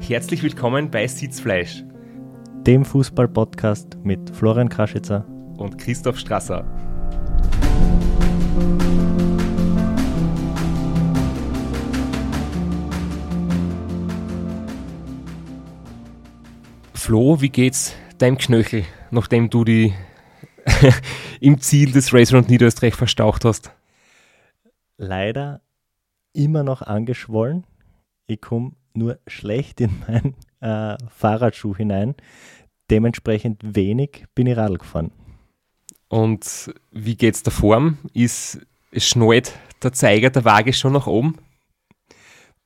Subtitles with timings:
[0.00, 1.84] Herzlich willkommen bei Sitzfleisch,
[2.62, 5.26] dem Fußball-Podcast mit Florian Kraschitzer
[5.58, 6.64] und Christoph Strasser.
[16.94, 19.92] Flo, wie geht's deinem Knöchel, nachdem du die
[21.40, 23.72] im Ziel des Race Round Niederösterreich verstaucht hast?
[24.96, 25.60] Leider
[26.32, 27.66] immer noch angeschwollen.
[28.26, 32.14] Ich komme nur schlecht in meinen äh, Fahrradschuh hinein.
[32.90, 35.12] Dementsprechend wenig bin ich Radl gefahren.
[36.08, 37.98] Und wie geht's der Form?
[38.12, 38.60] Ist
[38.90, 41.36] es schnallt der Zeiger der Waage schon nach oben?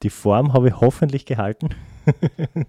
[0.02, 1.70] Die Form habe ich hoffentlich gehalten.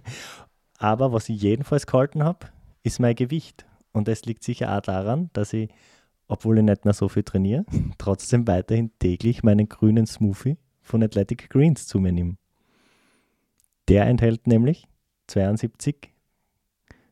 [0.78, 2.48] Aber was ich jedenfalls gehalten habe,
[2.82, 3.66] ist mein Gewicht.
[3.92, 5.70] Und das liegt sicher auch daran, dass ich,
[6.26, 7.64] obwohl ich nicht mehr so viel trainiere,
[7.98, 12.36] trotzdem weiterhin täglich meinen grünen Smoothie von Athletic Greens zu mir nehme.
[13.92, 14.88] Der enthält nämlich
[15.26, 16.14] 72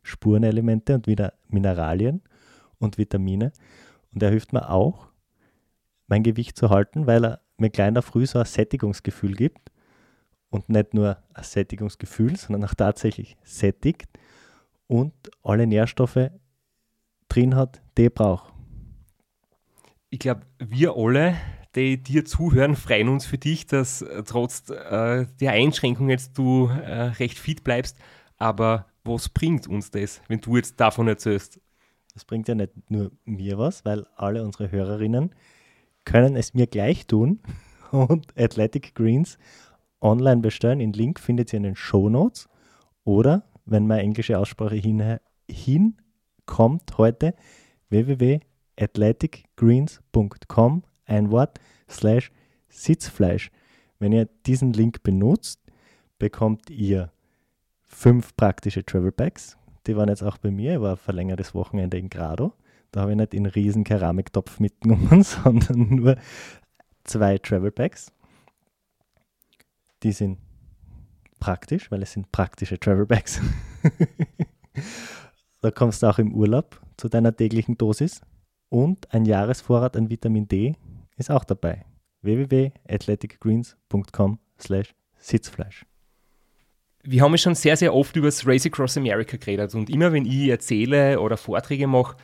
[0.03, 2.23] Spurenelemente und wieder Mineralien
[2.79, 3.53] und Vitamine.
[4.15, 5.09] Und er hilft mir auch,
[6.07, 9.71] mein Gewicht zu halten, weil er mir kleiner früh so ein Sättigungsgefühl gibt.
[10.49, 14.09] Und nicht nur ein Sättigungsgefühl, sondern auch tatsächlich sättigt
[14.87, 16.31] und alle Nährstoffe
[17.29, 18.55] drin hat, die ich brauche.
[20.09, 21.37] Ich glaube, wir alle
[21.75, 26.67] die dir zuhören, freuen uns für dich, dass äh, trotz äh, der Einschränkung jetzt du
[26.67, 27.97] äh, recht fit bleibst.
[28.37, 31.61] Aber was bringt uns das, wenn du jetzt davon erzählst?
[32.15, 35.35] Das bringt ja nicht nur mir was, weil alle unsere Hörerinnen
[36.05, 37.41] können es mir gleich tun
[37.93, 39.39] und Athletic Greens
[40.01, 40.79] online bestellen.
[40.81, 42.49] Den Link findet ihr in den Show Notes
[43.05, 47.35] oder, wenn meine englische Aussprache hin, hinkommt heute,
[47.91, 52.33] www.athleticgreens.com ein Wort, slash
[52.69, 53.51] Sitzfleisch.
[53.99, 55.61] Wenn ihr diesen Link benutzt,
[56.19, 57.13] bekommt ihr
[57.83, 59.59] fünf praktische Travel Packs.
[59.87, 60.75] Die waren jetzt auch bei mir.
[60.75, 62.55] Ich war verlängertes Wochenende in Grado.
[62.93, 66.17] Da habe ich nicht in riesen Keramiktopf mitgenommen, sondern nur
[67.05, 68.13] zwei Travel Packs.
[70.03, 70.39] Die sind
[71.41, 73.41] praktisch, weil es sind praktische Travel Packs.
[75.61, 78.21] da kommst du auch im Urlaub zu deiner täglichen Dosis.
[78.69, 80.77] Und ein Jahresvorrat an Vitamin D
[81.21, 81.85] ist auch dabei.
[82.23, 85.87] www.athleticgreens.com slash Sitzfleisch.
[87.03, 90.27] Wir haben schon sehr, sehr oft über das Race Across America geredet und immer wenn
[90.27, 92.17] ich erzähle oder Vorträge mache,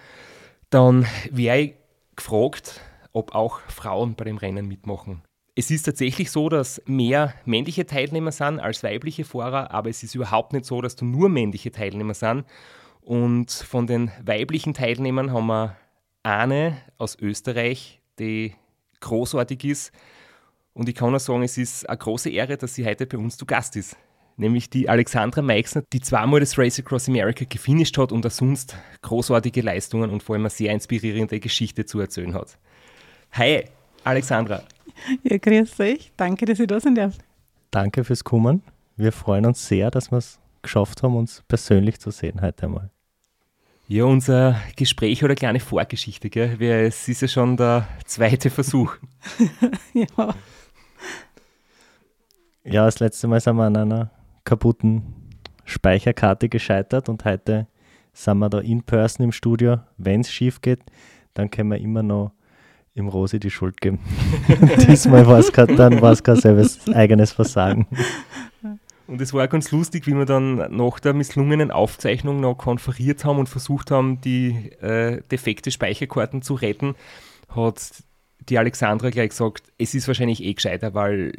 [0.71, 1.75] dann werde ich
[2.15, 2.81] gefragt,
[3.13, 5.23] ob auch Frauen bei dem Rennen mitmachen.
[5.55, 10.15] Es ist tatsächlich so, dass mehr männliche Teilnehmer sind als weibliche Fahrer, aber es ist
[10.15, 12.45] überhaupt nicht so, dass du nur männliche Teilnehmer sind.
[13.01, 15.77] Und von den weiblichen Teilnehmern haben wir
[16.23, 18.55] eine aus Österreich, die
[19.07, 19.93] großartig ist.
[20.75, 23.37] Und ich kann auch sagen, es ist eine große Ehre, dass sie heute bei uns
[23.37, 23.97] zu Gast ist.
[24.37, 28.77] Nämlich die Alexandra Meixner, die zweimal das Race Across America gefinisht hat und auch sonst
[29.01, 32.59] großartige Leistungen und vor allem eine sehr inspirierende Geschichte zu erzählen hat.
[33.33, 33.65] Hi,
[34.05, 34.63] Alexandra.
[35.23, 36.13] Ja, grüß euch.
[36.17, 37.17] Danke, dass ich da sein darf.
[37.71, 38.63] Danke fürs Kommen.
[38.97, 42.96] Wir freuen uns sehr, dass wir es geschafft haben, uns persönlich zu sehen heute einmal.
[43.89, 46.61] Ja, unser Gespräch oder kleine Vorgeschichte, gell?
[46.61, 48.97] Es ist ja schon der zweite Versuch.
[49.95, 50.35] ja.
[52.65, 54.11] Ja, das letzte Mal sind wir an einer
[54.43, 55.15] kaputten
[55.65, 57.69] Speicherkarte gescheitert und heute
[58.13, 59.79] sind wir da in person im Studio.
[59.99, 60.81] Wenn es schief geht,
[61.35, 62.33] dann können wir immer noch
[62.95, 64.01] im Rosi die Schuld geben.
[64.89, 67.87] Diesmal war es dann war es kein selbes eigenes Versagen.
[69.07, 73.39] Und es war ganz lustig, wie wir dann nach der misslungenen Aufzeichnung noch konferiert haben
[73.39, 76.95] und versucht haben, die äh, defekte Speicherkarten zu retten,
[77.49, 78.03] hat
[78.49, 81.33] die Alexandra gleich gesagt, es ist wahrscheinlich eh gescheiter, weil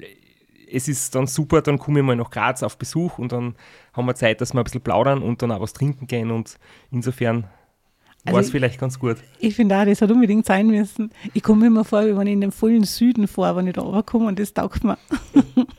[0.72, 3.56] es ist dann super, dann komme ich mal nach Graz auf Besuch und dann
[3.94, 6.58] haben wir Zeit, dass wir ein bisschen plaudern und dann auch was trinken gehen und
[6.92, 7.46] insofern
[8.26, 9.18] also war es vielleicht ganz gut.
[9.40, 11.12] Ich finde auch, das hat unbedingt sein müssen.
[11.34, 13.74] Ich komme mir immer vor, wie wenn ich in den vollen Süden fahre, wenn ich
[13.74, 14.98] da runterkomme und das taugt mir.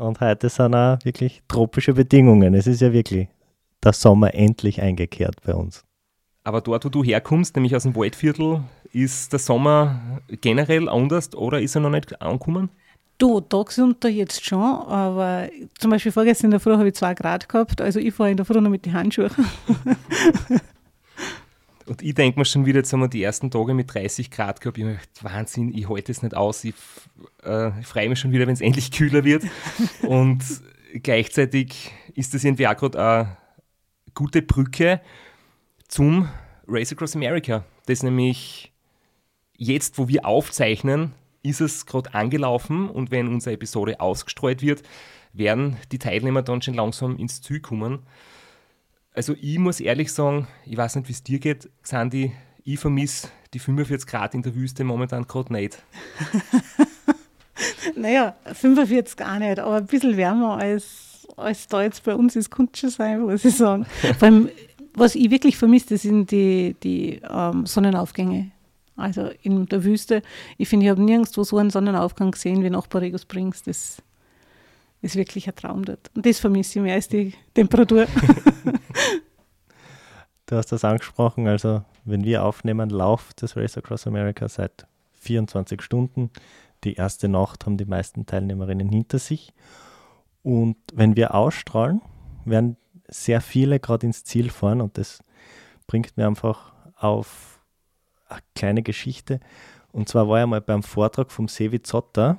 [0.00, 2.54] Und heute sind auch wirklich tropische Bedingungen.
[2.54, 3.28] Es ist ja wirklich
[3.84, 5.84] der Sommer endlich eingekehrt bei uns.
[6.42, 8.62] Aber dort, wo du herkommst, nämlich aus dem Waldviertel,
[8.94, 10.00] ist der Sommer
[10.40, 12.70] generell anders oder ist er noch nicht angekommen?
[13.18, 17.46] Du, tagsunter jetzt schon, aber zum Beispiel vorgestern in der Früh habe ich zwei Grad
[17.46, 19.30] gehabt, also ich fahre in der Früh noch mit den Handschuhen.
[21.90, 24.60] Und ich denke mir schon wieder, jetzt haben wir die ersten Tage mit 30 Grad
[24.60, 24.78] gehabt.
[24.78, 26.62] Ich habe Wahnsinn, ich halte es nicht aus.
[26.62, 26.74] Ich,
[27.42, 29.42] äh, freue mich schon wieder, wenn es endlich kühler wird.
[30.02, 30.40] Und
[31.02, 33.36] gleichzeitig ist das irgendwie auch gerade eine
[34.14, 35.00] gute Brücke
[35.88, 36.28] zum
[36.68, 37.64] Race Across America.
[37.86, 38.72] Das nämlich
[39.56, 41.10] jetzt, wo wir aufzeichnen,
[41.42, 44.84] ist es gerade angelaufen und wenn unsere Episode ausgestreut wird,
[45.32, 48.06] werden die Teilnehmer dann schon langsam ins Ziel kommen.
[49.14, 52.32] Also ich muss ehrlich sagen, ich weiß nicht, wie es dir geht, Xandi,
[52.64, 55.82] ich vermisse die 45 Grad in der Wüste momentan gerade nicht.
[57.96, 62.50] naja, 45 gar nicht, aber ein bisschen wärmer als, als da jetzt bei uns ist,
[62.50, 63.86] könnte schon sein, muss ich sagen.
[64.18, 64.48] Vor allem,
[64.94, 68.52] was ich wirklich vermisse, sind die, die ähm, Sonnenaufgänge.
[68.96, 70.22] Also in der Wüste.
[70.58, 73.62] Ich finde, ich habe nirgendwo so einen Sonnenaufgang gesehen wie nach Borrego Springs.
[73.62, 74.02] Das
[75.00, 76.10] ist wirklich ein Traum dort.
[76.14, 78.06] Und das vermisse ich mehr als die Temperatur.
[80.46, 84.86] du hast das angesprochen, also wenn wir aufnehmen, läuft das Race Across America seit
[85.20, 86.30] 24 Stunden.
[86.84, 89.52] Die erste Nacht haben die meisten Teilnehmerinnen hinter sich.
[90.42, 92.00] Und wenn wir ausstrahlen,
[92.44, 92.76] werden
[93.08, 95.22] sehr viele gerade ins Ziel fahren und das
[95.86, 97.60] bringt mir einfach auf
[98.28, 99.40] eine kleine Geschichte.
[99.92, 102.38] Und zwar war ich mal beim Vortrag vom Sevi Zotter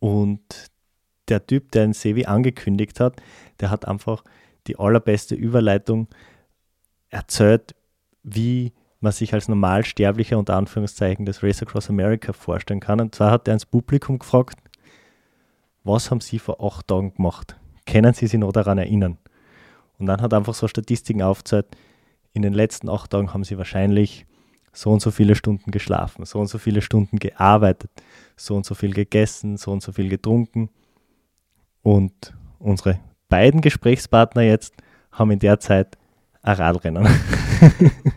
[0.00, 0.40] und
[1.28, 3.22] der Typ, der den Sevi angekündigt hat,
[3.60, 4.24] der hat einfach
[4.66, 6.08] die allerbeste Überleitung
[7.08, 7.74] erzählt,
[8.22, 13.00] wie man sich als Normalsterblicher unter Anführungszeichen das Race Across America vorstellen kann.
[13.00, 14.58] Und zwar hat er ins Publikum gefragt,
[15.84, 17.56] was haben Sie vor acht Tagen gemacht?
[17.86, 19.18] Können Sie sich noch daran erinnern?
[19.98, 21.76] Und dann hat er einfach so Statistiken aufgezeigt,
[22.32, 24.26] in den letzten acht Tagen haben Sie wahrscheinlich
[24.72, 27.90] so und so viele Stunden geschlafen, so und so viele Stunden gearbeitet,
[28.36, 30.70] so und so viel gegessen, so und so viel getrunken.
[31.82, 33.00] Und unsere
[33.32, 34.74] beiden Gesprächspartner jetzt
[35.10, 35.96] haben in der Zeit
[36.42, 37.08] ein Radrennen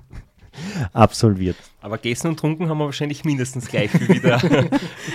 [0.94, 1.56] absolviert.
[1.80, 4.42] Aber gegessen und trunken haben wir wahrscheinlich mindestens gleich wie der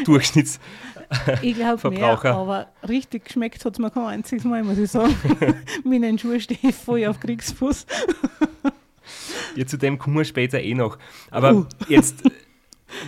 [0.07, 0.59] Durchschnitts.
[1.43, 5.15] Ich glaube mehr, aber richtig geschmeckt hat es mir kein einziges Mal, muss ich sagen.
[5.85, 7.85] Mit den Schuhen stehe ich voll auf Kriegsfuß.
[9.55, 10.97] ja, zu dem kommen wir später eh noch.
[11.31, 11.67] Aber uh.
[11.89, 12.23] jetzt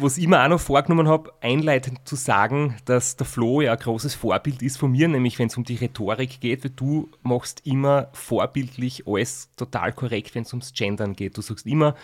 [0.00, 3.78] was ich mir auch noch vorgenommen habe, einleitend zu sagen, dass der Flo ja ein
[3.78, 7.66] großes Vorbild ist von mir, nämlich wenn es um die Rhetorik geht, weil du machst
[7.66, 11.36] immer vorbildlich alles total korrekt, wenn es ums Gendern geht.
[11.36, 11.94] Du sagst immer,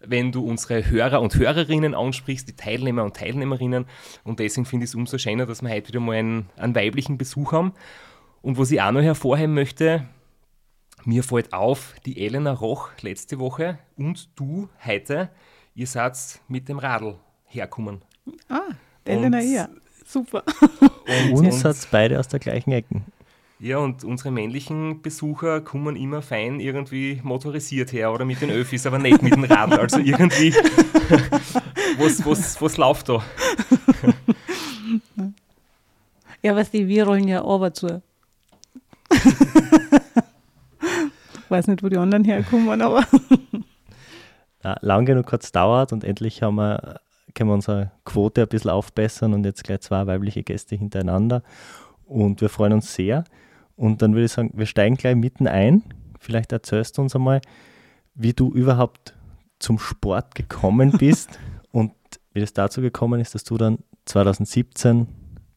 [0.00, 3.86] wenn du unsere Hörer und Hörerinnen ansprichst, die Teilnehmer und Teilnehmerinnen.
[4.22, 7.18] Und deswegen finde ich es umso schöner, dass wir heute wieder mal einen, einen weiblichen
[7.18, 7.72] Besuch haben.
[8.42, 10.06] Und was ich auch noch hervorheben möchte,
[11.04, 15.30] mir fällt auf, die Elena Roch letzte Woche und du heute
[15.74, 16.16] ihr seid
[16.48, 17.16] mit dem Radl
[17.46, 18.02] herkommen.
[18.48, 18.60] Ah,
[19.04, 19.68] Elena ja,
[20.06, 20.42] super.
[21.32, 23.02] Und uns hat beide aus der gleichen Ecke.
[23.60, 28.86] Ja, und unsere männlichen Besucher kommen immer fein irgendwie motorisiert her oder mit den Öffis,
[28.86, 29.74] aber nicht mit dem Radl.
[29.80, 30.52] Also irgendwie,
[31.98, 33.22] was, was, was läuft da?
[36.42, 38.02] Ja, was die, wir rollen ja aber zu.
[39.10, 39.18] Ich
[41.48, 43.06] weiß nicht, wo die anderen herkommen, aber
[44.64, 47.00] ja, lang genug hat es dauert und endlich haben wir,
[47.34, 51.42] können wir unsere Quote ein bisschen aufbessern und jetzt gleich zwei weibliche Gäste hintereinander.
[52.06, 53.24] Und wir freuen uns sehr.
[53.76, 55.82] Und dann würde ich sagen, wir steigen gleich mitten ein.
[56.18, 57.40] Vielleicht erzählst du uns einmal,
[58.14, 59.14] wie du überhaupt
[59.58, 61.38] zum Sport gekommen bist
[61.70, 61.92] und
[62.32, 65.06] wie es dazu gekommen ist, dass du dann 2017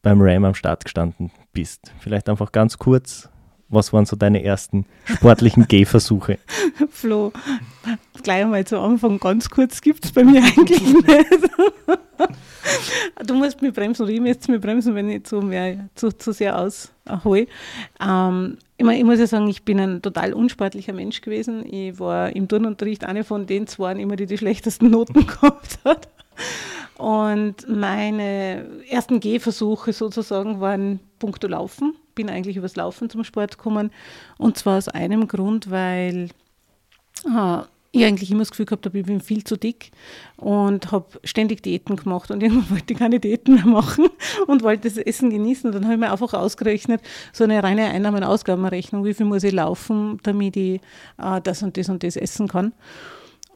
[0.02, 1.92] beim Ram am Start gestanden bist.
[1.98, 3.28] Vielleicht einfach ganz kurz,
[3.68, 6.38] was waren so deine ersten sportlichen Gehversuche?
[6.90, 7.32] Flo,
[8.22, 11.06] gleich einmal zu Anfang ganz kurz gibt es bei mir eigentlich nicht.
[13.26, 16.32] du musst mich bremsen oder ich müsste mich bremsen, wenn ich zu, mehr, zu, zu
[16.32, 17.46] sehr aushole.
[18.00, 21.64] Ähm, ich, mein, ich muss ja sagen, ich bin ein total unsportlicher Mensch gewesen.
[21.70, 26.08] Ich war im Turnunterricht eine von den zwei, immer die die schlechtesten Noten gehabt hat.
[26.96, 31.94] Und meine ersten Gehversuche sozusagen waren puncto Laufen.
[32.18, 33.92] Bin eigentlich übers Laufen zum Sport gekommen.
[34.38, 36.30] Und zwar aus einem Grund, weil
[37.24, 37.58] äh,
[37.92, 39.92] ich eigentlich immer das Gefühl gehabt habe, ich bin viel zu dick
[40.36, 44.08] und habe ständig Diäten gemacht und irgendwann wollte ich keine Diäten mehr machen
[44.48, 45.68] und wollte das Essen genießen.
[45.68, 47.00] Und dann habe ich mir einfach ausgerechnet,
[47.32, 50.80] so eine reine Einnahmen- und Ausgabenrechnung, wie viel muss ich laufen, damit ich
[51.18, 52.72] äh, das und das und das essen kann.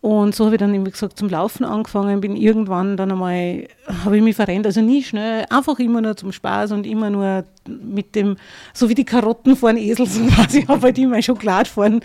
[0.02, 3.68] Und so habe ich dann, wie gesagt, zum Laufen angefangen, bin irgendwann dann einmal,
[4.04, 7.44] habe ich mich verrennt, also nie schnell, einfach immer nur zum Spaß und immer nur
[7.68, 8.37] mit dem,
[8.75, 12.00] so wie die Karotten vor einem Esel, so quasi, habe halt immer Schokolade vor ein,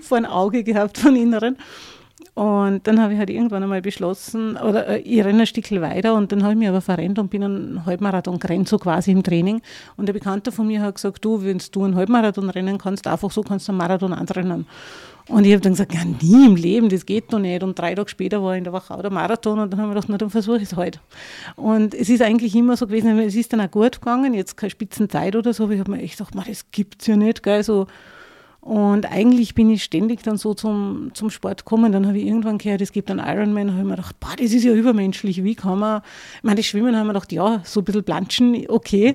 [0.00, 1.56] vor ein Auge gehabt, von Inneren.
[2.34, 6.14] Und dann habe ich halt irgendwann einmal beschlossen, oder äh, ich renne ein Stückchen weiter
[6.14, 9.22] und dann habe ich mich aber verrennt und bin einen Halbmarathon gerannt, so quasi im
[9.22, 9.62] Training.
[9.96, 13.30] Und der Bekannte von mir hat gesagt, du, wenn du einen Halbmarathon rennen kannst, einfach
[13.30, 14.66] so kannst du einen Marathon anrennen.
[15.28, 17.64] Und ich habe dann gesagt, ja, nie im Leben, das geht doch nicht.
[17.64, 20.08] Und drei Tage später war in der Wachau der Marathon und dann haben wir gedacht,
[20.08, 21.00] na, dann versuche ich es halt.
[21.56, 24.70] Und es ist eigentlich immer so gewesen, es ist dann auch gut gegangen, jetzt keine
[24.70, 27.64] Spitzenzeit oder so, aber ich habe mir echt gedacht, das gibt es ja nicht, gell,
[27.64, 27.88] so
[28.66, 31.92] Und eigentlich bin ich ständig dann so zum, zum Sport gekommen.
[31.92, 33.68] Dann habe ich irgendwann gehört, es gibt einen Ironman.
[33.68, 35.44] Da habe ich mir gedacht, boah, das ist ja übermenschlich.
[35.44, 36.02] Wie kann man,
[36.38, 39.14] ich meine, das Schwimmen haben wir gedacht, ja, so ein bisschen planschen, okay.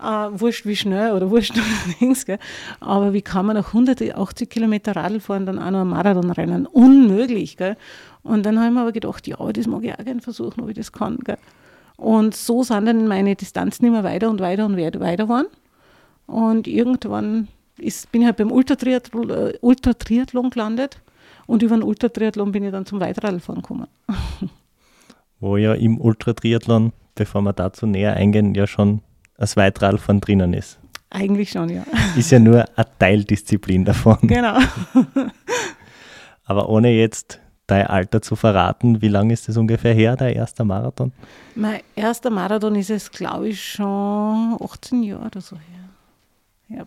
[0.00, 1.52] Äh, wurscht wie schnell oder wurscht
[2.26, 2.38] gell.
[2.78, 6.66] Aber wie kann man nach 180 Kilometer Radl fahren, dann auch noch einen Marathon rennen?
[6.66, 7.76] Unmöglich, gell.
[8.22, 10.68] Und dann habe ich mir aber gedacht, ja, das mag ich auch gerne versuchen, ob
[10.68, 11.38] ich das kann, gell.
[11.96, 15.48] Und so sind dann meine Distanzen immer weiter und weiter und weiter geworden.
[16.28, 17.48] Und irgendwann
[17.82, 21.00] ist, bin ich halt beim Ultratriathlon, äh, Ultratriathlon gelandet
[21.46, 23.86] und über den Ultratriathlon bin ich dann zum Weitradfahren gekommen.
[25.40, 29.00] Wo ja im Ultratriathlon, bevor wir dazu näher eingehen, ja schon
[29.36, 30.78] das Weitradfahren drinnen ist.
[31.10, 31.84] Eigentlich schon, ja.
[32.16, 34.18] Ist ja nur eine Teildisziplin davon.
[34.22, 34.58] Genau.
[36.44, 40.64] Aber ohne jetzt dein Alter zu verraten, wie lange ist das ungefähr her, dein erster
[40.64, 41.12] Marathon?
[41.54, 46.78] Mein erster Marathon ist es, glaube ich, schon 18 Jahre oder so her.
[46.78, 46.86] Ja.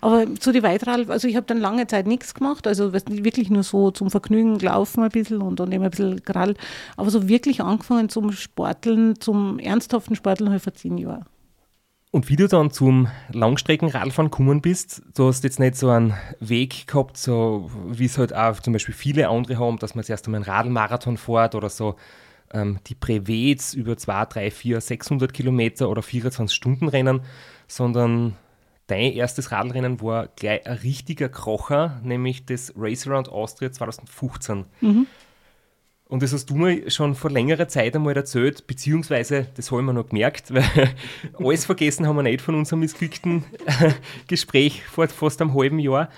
[0.00, 3.62] Aber zu die Weitradl, also ich habe dann lange Zeit nichts gemacht, also wirklich nur
[3.62, 6.54] so zum Vergnügen gelaufen ein bisschen und dann immer ein bisschen gerade.
[6.96, 11.24] Aber so wirklich angefangen zum Sporteln, zum ernsthaften Sporteln habe ich vor zehn Jahren.
[12.10, 16.86] Und wie du dann zum Langstreckenradfahren gekommen bist, du hast jetzt nicht so einen Weg
[16.86, 20.40] gehabt, so wie es halt auch zum Beispiel viele andere haben, dass man zuerst einmal
[20.40, 21.96] einen Radlmarathon fährt oder so
[22.52, 27.20] ähm, die Brevets über 2, 3, 4, 600 Kilometer oder 24 Stunden rennen,
[27.66, 28.36] sondern
[28.88, 34.64] Dein erstes Radlrennen war gleich ein richtiger Krocher, nämlich das Race Around Austria 2015.
[34.80, 35.06] Mhm.
[36.06, 39.92] Und das hast du mir schon vor längerer Zeit einmal erzählt, beziehungsweise das haben wir
[39.92, 40.94] noch gemerkt, weil
[41.38, 43.44] alles vergessen haben wir nicht von unserem missglückten
[44.26, 46.08] Gespräch vor fast einem halben Jahr.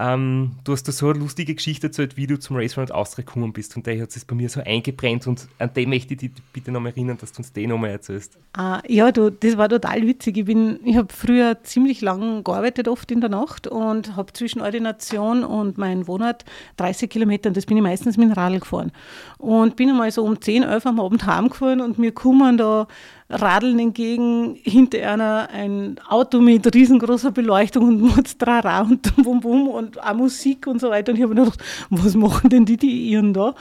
[0.00, 3.24] Ähm, du hast da so eine lustige Geschichte erzählt, wie du zum Race Round Austria
[3.24, 6.20] gekommen bist und der hat es bei mir so eingebrennt und an den möchte ich
[6.20, 8.38] dich bitte nochmal erinnern, dass du uns den nochmal erzählst.
[8.52, 10.36] Ah, ja, du, das war total witzig.
[10.36, 15.42] Ich, ich habe früher ziemlich lang gearbeitet, oft in der Nacht und habe zwischen Ordination
[15.42, 16.44] und meinem Wohnort
[16.76, 18.92] 30 Kilometer und das bin ich meistens mit dem Radl gefahren.
[19.38, 22.86] Und bin einmal so um 10, 11 am Abend heimgefahren und mir kommen da
[23.30, 30.02] radeln entgegen, hinter einer ein Auto mit riesengroßer Beleuchtung und Mutztrara und Bum Bum und
[30.02, 31.12] auch Musik und so weiter.
[31.12, 33.54] Und ich habe mir gedacht, was machen denn die, die ihren da?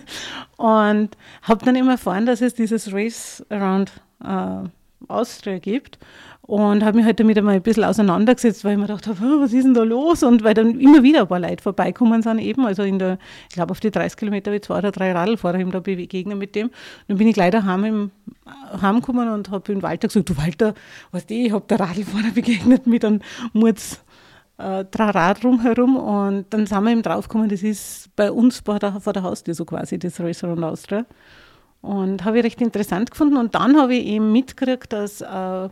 [0.56, 4.68] und habe dann immer erfahren, dass es dieses Race Around äh,
[5.08, 5.98] Austria gibt
[6.48, 9.52] und habe mich halt damit einmal ein bisschen auseinandergesetzt, weil ich mir gedacht habe, was
[9.52, 10.22] ist denn da los?
[10.22, 13.18] Und weil dann immer wieder ein paar Leute vorbeikommen sind eben, also in der,
[13.50, 16.54] ich glaube auf die 30 Kilometer ich zwei oder drei Radlfahrer ihm da begegnet mit
[16.54, 16.70] dem.
[17.06, 18.10] Dann bin ich gleich daheim im,
[18.80, 20.72] heimgekommen und habe dem Walter gesagt, du Walter,
[21.12, 23.20] weißt du, ich habe der Radlfahrer begegnet mit einem
[23.52, 24.00] Murz
[24.56, 29.02] äh, Rad rumherum und dann sind wir eben draufgekommen, das ist bei uns vor der,
[29.02, 31.04] vor der Haustür so quasi, das Restaurant Austria.
[31.82, 35.68] Und habe ich recht interessant gefunden und dann habe ich eben mitgekriegt, dass äh,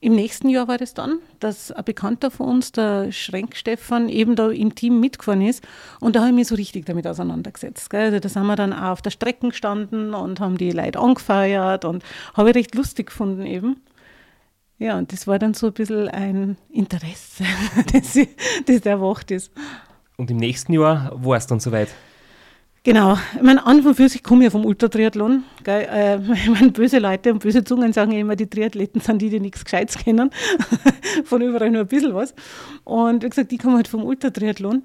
[0.00, 4.36] im nächsten Jahr war das dann, dass ein Bekannter von uns, der Schrenk Stefan, eben
[4.36, 5.66] da im Team mitgefahren ist.
[6.00, 7.88] Und da habe ich mich so richtig damit auseinandergesetzt.
[7.88, 8.06] Gell.
[8.06, 11.86] Also da sind wir dann auch auf der Strecke gestanden und haben die Leute angefeiert
[11.86, 13.80] und habe ich recht lustig gefunden eben.
[14.78, 17.44] Ja, und das war dann so ein bisschen ein Interesse,
[17.92, 18.18] das,
[18.66, 19.50] das erwacht ist.
[20.18, 21.88] Und im nächsten Jahr war es dann soweit?
[22.86, 25.42] Genau, ich meine, an und für sich komme ich ja vom Ultratriathlon.
[25.64, 25.88] Gell?
[25.90, 29.40] Äh, ich meine, böse Leute und böse Zungen sagen immer, die Triathleten sind die, die
[29.40, 30.30] nichts Gescheites kennen.
[31.24, 32.32] Von überall nur ein bisschen was.
[32.84, 34.84] Und wie gesagt, die kommen halt vom Ultratriathlon.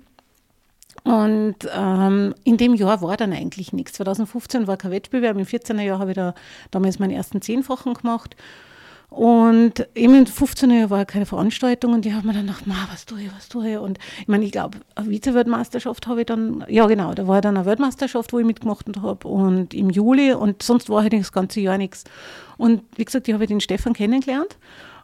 [1.03, 3.93] Und ähm, in dem Jahr war dann eigentlich nichts.
[3.93, 6.33] 2015 war kein Wettbewerb, im 14er Jahr habe ich da
[6.71, 8.35] damals meinen ersten Zehnfachen gemacht.
[9.11, 13.05] Und eben in 15 Jahren war keine Veranstaltung und ich habe mir dann gedacht, was
[13.05, 13.77] tue ich, was tue ich?
[13.77, 17.57] Und ich meine, ich glaube, eine Vize-Weltmeisterschaft habe ich dann, ja genau, da war dann
[17.57, 21.59] eine Weltmeisterschaft, wo ich mitgemacht habe und im Juli und sonst war halt das ganze
[21.59, 22.05] Jahr nichts.
[22.55, 24.57] Und wie gesagt, ich habe den Stefan kennengelernt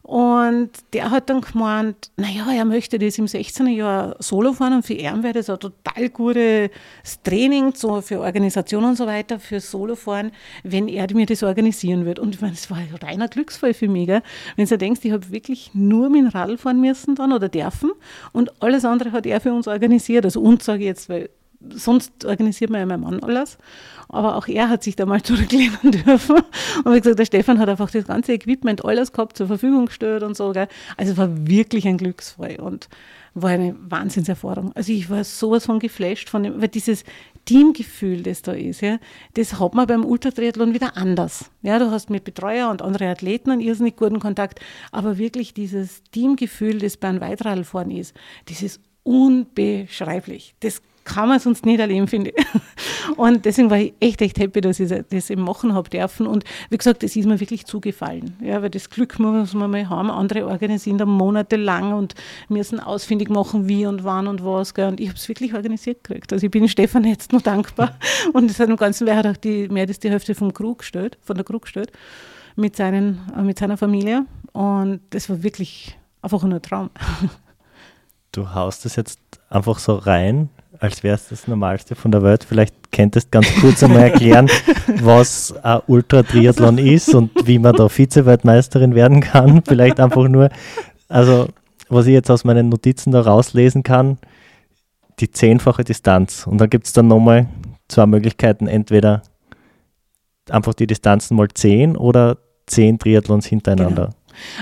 [0.07, 4.85] und der hat dann gemeint, naja, er möchte das im 16er Jahr solo fahren und
[4.85, 6.69] für ihn wäre das ein total gutes
[7.25, 10.31] Training so für Organisation und so weiter, für Solofahren,
[10.63, 12.21] wenn er mir das organisieren würde.
[12.21, 14.07] Und ich meine, das war ein reiner Glücksfall für mich.
[14.07, 14.21] Gell?
[14.55, 17.91] Wenn du denkst, ich habe wirklich nur mit dem Radl fahren müssen dann oder dürfen
[18.31, 20.23] und alles andere hat er für uns organisiert.
[20.23, 21.29] Also uns sage ich jetzt, weil
[21.69, 23.57] sonst organisiert man ja mein Mann alles.
[24.09, 26.37] Aber auch er hat sich da mal zurücklehnen dürfen.
[26.83, 30.23] Und wie gesagt, der Stefan hat einfach das ganze Equipment, alles gehabt, zur Verfügung gestellt
[30.23, 30.51] und so.
[30.51, 30.67] Gell.
[30.95, 32.89] Also war wirklich ein Glücksfall und
[33.33, 34.71] war eine Wahnsinnserfahrung.
[34.73, 37.03] Also ich war sowas von geflasht von dem, weil dieses
[37.45, 38.97] Teamgefühl, das da ist, ja,
[39.35, 41.49] das hat man beim Ultratriathlon wieder anders.
[41.61, 44.59] Ja, du hast mit Betreuer und anderen Athleten einen irrsinnig guten Kontakt,
[44.91, 48.15] aber wirklich dieses Teamgefühl, das beim Weitradfahren ist,
[48.49, 50.55] das ist unbeschreiblich.
[50.59, 52.45] Das kann man sonst nicht erleben, finde ich.
[53.17, 56.27] Und deswegen war ich echt, echt happy, dass ich das eben machen habe dürfen.
[56.27, 58.35] Und wie gesagt, das ist mir wirklich zugefallen.
[58.41, 60.11] Ja, weil das Glück muss man mal haben.
[60.11, 62.13] Andere organisieren da monatelang und
[62.49, 64.73] müssen ausfindig machen, wie und wann und was.
[64.73, 64.89] Gell.
[64.89, 66.33] Und ich habe es wirklich organisiert gekriegt.
[66.33, 67.97] Also ich bin Stefan jetzt noch dankbar.
[68.33, 70.75] Und das hat im Ganzen, wer hat auch die, mehr als die Hälfte vom Crew
[70.75, 71.91] gestellt, von der Crew gestellt,
[72.55, 74.25] mit, seinen, mit seiner Familie.
[74.51, 76.89] Und das war wirklich einfach nur ein Traum.
[78.33, 80.49] Du haust das jetzt einfach so rein,
[80.79, 82.43] als wäre es das Normalste von der Welt.
[82.43, 84.49] Vielleicht könntest du ganz kurz einmal erklären,
[85.01, 89.61] was ein Ultra-Triathlon ist und wie man da Vize-Weltmeisterin werden kann.
[89.65, 90.49] Vielleicht einfach nur,
[91.07, 91.47] also
[91.89, 94.17] was ich jetzt aus meinen Notizen da rauslesen kann,
[95.19, 96.45] die zehnfache Distanz.
[96.47, 97.47] Und dann gibt es dann nochmal
[97.87, 99.23] zwei Möglichkeiten, entweder
[100.49, 104.05] einfach die Distanzen mal zehn oder zehn Triathlons hintereinander.
[104.05, 104.16] Genau.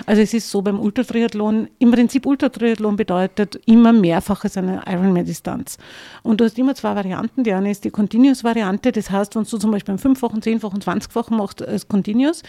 [0.05, 5.77] Also es ist so beim Ultratriathlon, im Prinzip Ultratriathlon bedeutet immer mehrfaches eine Ironman-Distanz.
[6.23, 7.43] Und du hast immer zwei Varianten.
[7.43, 11.35] Die eine ist die Continuous-Variante, das heißt, wenn du zum Beispiel einen 5-fachen, 10-fachen, 20-fachen
[11.35, 12.43] machst als Continuous,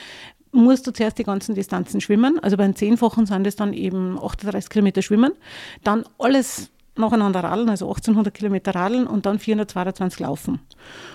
[0.52, 2.38] musst du zuerst die ganzen Distanzen schwimmen.
[2.40, 5.32] Also bei den 10-fachen sind es dann eben 38 Kilometer schwimmen.
[5.84, 10.60] Dann alles nacheinander radeln, also 1800 Kilometer radeln und dann 422 laufen.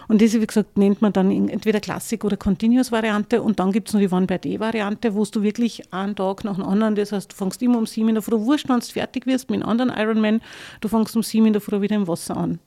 [0.08, 3.94] Und diese, wie gesagt, nennt man dann entweder Klassik oder Continuous-Variante und dann gibt es
[3.94, 7.62] noch die One-by-Day-Variante, wo du wirklich einen Tag nach dem anderen, das heißt, du fängst
[7.62, 10.42] immer um sieben in der Früh, wurscht, wenn du fertig wirst mit einem anderen Ironman,
[10.82, 12.60] du fängst um sieben in der Früh wieder im Wasser an.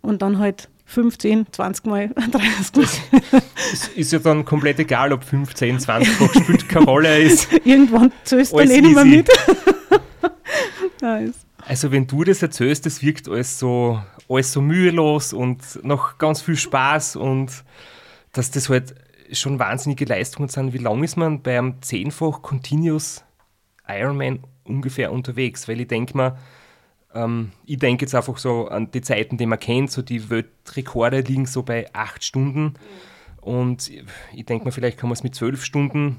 [0.00, 3.42] Und dann halt 15, 20 Mal, 30 Mal.
[3.72, 7.52] Es ist ja dann komplett egal, ob 15, 20 Mal spielt keine Rolle ist.
[7.64, 9.28] Irgendwann zählst du dann eh nicht mehr mit.
[11.02, 11.47] nice.
[11.68, 16.40] Also wenn du das erzählst, das wirkt alles so, alles so mühelos und noch ganz
[16.40, 17.62] viel Spaß und
[18.32, 18.94] dass das halt
[19.32, 20.72] schon wahnsinnige Leistungen sind.
[20.72, 23.22] Wie lange ist man bei einem zehnfach Continuous
[23.86, 25.68] Ironman ungefähr unterwegs?
[25.68, 26.38] Weil ich denke mal,
[27.14, 31.20] ähm, ich denke jetzt einfach so an die Zeiten, die man kennt, so die Weltrekorde
[31.20, 32.74] liegen so bei acht Stunden.
[33.42, 33.90] Und
[34.32, 36.16] ich denke mal, vielleicht kann man es mit zwölf Stunden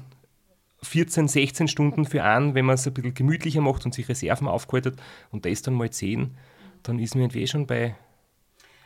[0.82, 4.48] 14, 16 Stunden für einen, wenn man es ein bisschen gemütlicher macht und sich Reserven
[4.48, 4.96] aufgehalten
[5.30, 6.36] und das dann mal 10,
[6.82, 7.94] dann ist man irgendwie schon bei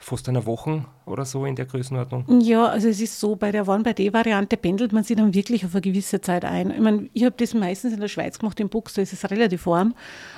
[0.05, 2.41] fast einer Woche oder so in der Größenordnung?
[2.41, 5.81] Ja, also es ist so, bei der One-by-Day-Variante pendelt man sich dann wirklich auf eine
[5.81, 6.71] gewisse Zeit ein.
[6.71, 9.29] Ich meine, ich habe das meistens in der Schweiz gemacht, im Buchs, da ist es
[9.31, 9.95] relativ warm.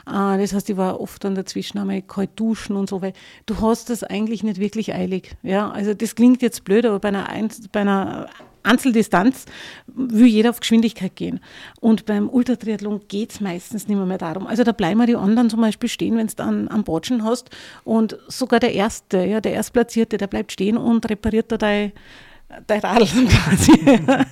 [0.06, 3.12] Äh, das heißt, ich war oft dann dazwischen einmal kalt duschen und so, weil
[3.46, 5.36] du hast das eigentlich nicht wirklich eilig.
[5.42, 7.26] Ja, also das klingt jetzt blöd, aber bei einer,
[7.72, 8.28] bei einer
[8.66, 9.46] Einzeldistanz
[9.86, 11.40] will jeder auf Geschwindigkeit gehen.
[11.80, 14.46] Und beim Ultratriathlon geht es meistens nicht mehr, mehr darum.
[14.46, 17.50] Also da bleiben die anderen zum Beispiel stehen, wenn du dann am Botschen hast.
[17.84, 21.92] Und sogar der Erste, ja, der Erstplatzierte, der bleibt stehen und repariert da dein
[22.66, 23.72] dein Radl quasi.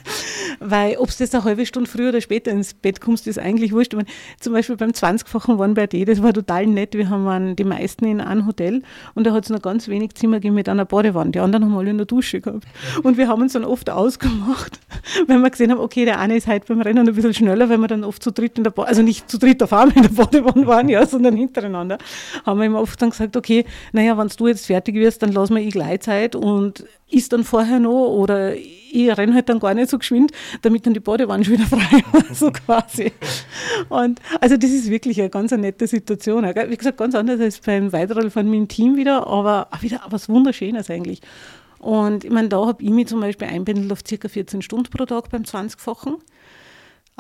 [0.61, 3.73] Weil ob du jetzt eine halbe Stunde früher oder später ins Bett kommst, ist eigentlich
[3.73, 3.93] wurscht.
[3.95, 4.07] Meine,
[4.41, 6.95] zum Beispiel beim 20-fachen One by Day, das war total nett.
[6.95, 8.83] Wir haben die meisten in einem Hotel
[9.15, 11.33] und da hat es noch ganz wenig Zimmer gegeben mit einer Badewanne.
[11.33, 12.67] Die anderen haben alle in der Dusche gehabt.
[13.03, 14.79] Und wir haben uns dann oft ausgemacht,
[15.27, 17.79] wenn wir gesehen haben, okay, der eine ist heute beim Rennen ein bisschen schneller, weil
[17.79, 20.03] wir dann oft zu dritt in der Badewanne, also nicht zu dritt auf einmal in
[20.03, 21.99] der Badewanne waren, ja, sondern hintereinander,
[22.47, 25.51] haben wir immer oft dann gesagt, okay, naja, wenn du jetzt fertig wirst, dann lass
[25.51, 29.91] mir ich Gleitzeit und ist dann vorher noch oder ich renne halt dann gar nicht
[29.91, 30.31] so geschwind,
[30.63, 33.13] damit dann die Badewanne schon wieder frei war, so quasi.
[33.89, 36.45] Und also das ist wirklich eine ganz eine nette Situation.
[36.45, 40.29] Wie gesagt, ganz anders als beim Weiterroll von meinem Team wieder, aber auch wieder was
[40.29, 41.21] Wunderschönes eigentlich.
[41.81, 44.29] Und ich meine, da habe ich mich zum Beispiel einbindelt auf ca.
[44.29, 46.17] 14 Stunden pro Tag beim 20-fachen.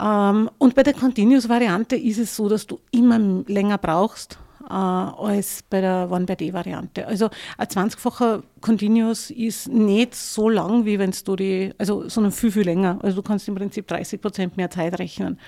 [0.01, 5.81] Ähm, und bei der Continuous-Variante ist es so, dass du immer länger brauchst als bei
[5.81, 7.07] der One-by-Day-Variante.
[7.07, 12.51] Also ein 20-facher Continuous ist nicht so lang, wie wenn du die, also sondern viel,
[12.51, 12.99] viel länger.
[13.03, 15.39] Also du kannst im Prinzip 30 Prozent mehr Zeit rechnen.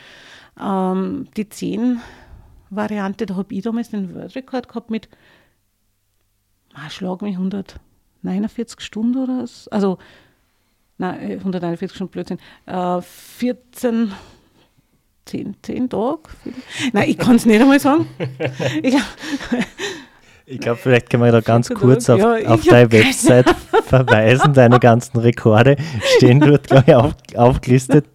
[0.61, 5.09] Ähm, die 10-Variante, da habe ich damals den World Record gehabt mit,
[6.74, 9.70] ah, schlag mich 149 Stunden oder so.
[9.70, 9.98] Also,
[10.98, 12.38] nein, 149 Stunden Blödsinn.
[12.66, 14.12] Äh, 14
[15.26, 16.20] zehn, zehn Tage.
[16.92, 18.06] Nein, ich kann es nicht einmal sagen.
[20.48, 23.52] Ich glaube, glaub, vielleicht können wir da ganz kurz auf, ja, auf deine Website
[23.84, 24.52] verweisen.
[24.52, 25.76] Deine ganzen Rekorde
[26.16, 28.06] stehen dort, glaube ich, auf, aufgelistet.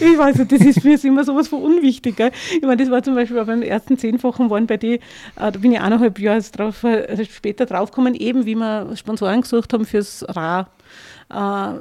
[0.00, 2.16] Ich weiß nicht, das ist für mich immer sowas von unwichtig.
[2.16, 2.30] Gell?
[2.54, 4.98] Ich meine, das war zum Beispiel beim ersten zehnfachen waren bei dir, äh,
[5.36, 9.84] da bin ich eineinhalb Jahre drauf, äh, später draufgekommen, eben wie wir Sponsoren gesucht haben
[9.84, 10.68] fürs Ra
[11.30, 11.34] äh,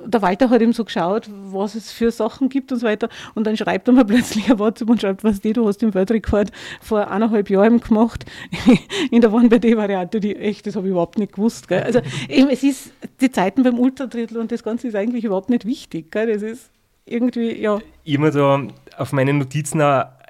[0.05, 3.09] der Walter hat ihm so geschaut, was es für Sachen gibt und so weiter.
[3.33, 5.93] Und dann schreibt er mir plötzlich ein WhatsApp und schreibt, was die, du hast den
[5.93, 8.25] Weltrekord vor eineinhalb Jahren gemacht
[9.11, 11.67] in der One by Day Variante, die echt, das habe ich überhaupt nicht gewusst.
[11.67, 11.83] Gell.
[11.83, 15.65] Also eben, es ist die Zeiten beim Ultradrittel und das Ganze ist eigentlich überhaupt nicht
[15.65, 16.11] wichtig.
[16.11, 16.33] Gell.
[16.33, 16.69] Das ist
[17.07, 17.79] irgendwie, ja.
[18.03, 18.67] Immer da
[18.97, 19.81] auf meine Notizen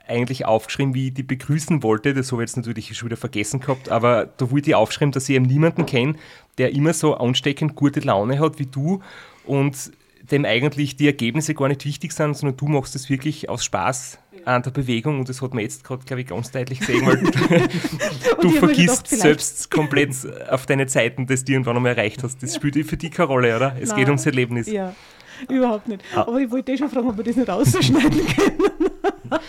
[0.07, 2.13] eigentlich aufgeschrieben, wie ich die begrüßen wollte.
[2.13, 5.27] Das habe ich jetzt natürlich schon wieder vergessen gehabt, aber da wollte ich aufschreiben, dass
[5.29, 6.15] ich eben niemanden kenne,
[6.57, 9.01] der immer so ansteckend gute Laune hat wie du
[9.45, 9.91] und
[10.31, 14.19] dem eigentlich die Ergebnisse gar nicht wichtig sind, sondern du machst es wirklich aus Spaß
[14.45, 17.17] an der Bewegung und das hat man jetzt gerade, glaube ich, ganz deutlich gesehen, weil
[18.41, 20.15] du vergisst gedacht, selbst komplett
[20.49, 22.41] auf deine Zeiten, dass du irgendwann einmal erreicht hast.
[22.41, 23.75] Das spielt für dich keine Rolle, oder?
[23.79, 23.99] Es Nein.
[23.99, 24.67] geht ums Erlebnis.
[24.67, 24.95] Ja,
[25.49, 26.03] überhaupt nicht.
[26.15, 26.21] Ah.
[26.21, 29.39] Aber ich wollte eh schon fragen, ob wir das nicht rausschneiden können.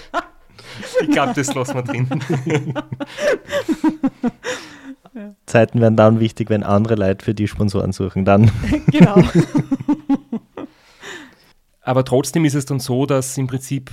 [1.01, 2.09] ich glaube, das lassen wir drin.
[5.47, 8.25] Zeiten werden dann wichtig, wenn andere Leute für die Sponsoren suchen.
[8.25, 8.51] Dann.
[8.87, 9.23] genau.
[11.83, 13.91] Aber trotzdem ist es dann so, dass im Prinzip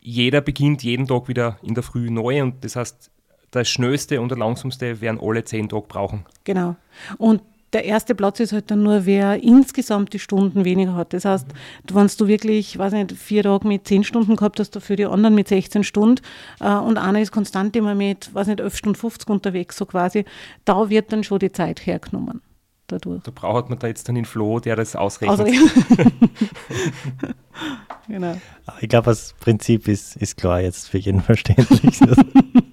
[0.00, 3.10] jeder beginnt jeden Tag wieder in der Früh neu und das heißt,
[3.52, 6.24] der schnellste und der langsamste werden alle zehn Tage brauchen.
[6.44, 6.76] Genau.
[7.18, 11.12] Und der erste Platz ist halt dann nur, wer insgesamt die Stunden weniger hat.
[11.12, 11.46] Das heißt,
[11.92, 15.34] wenn du wirklich, weiß nicht, vier Tage mit zehn Stunden gehabt hast, dafür die anderen
[15.34, 16.22] mit 16 Stunden
[16.60, 20.24] äh, und einer ist konstant immer mit, weiß nicht, 11 Stunden 50 unterwegs, so quasi,
[20.64, 22.42] da wird dann schon die Zeit hergenommen
[22.92, 23.22] dadurch.
[23.22, 25.40] Da braucht man da jetzt dann den Flo, der das ausrechnet.
[25.40, 25.52] Also,
[28.08, 28.36] genau.
[28.80, 32.00] Ich glaube, das Prinzip ist, ist klar jetzt für jeden verständlich,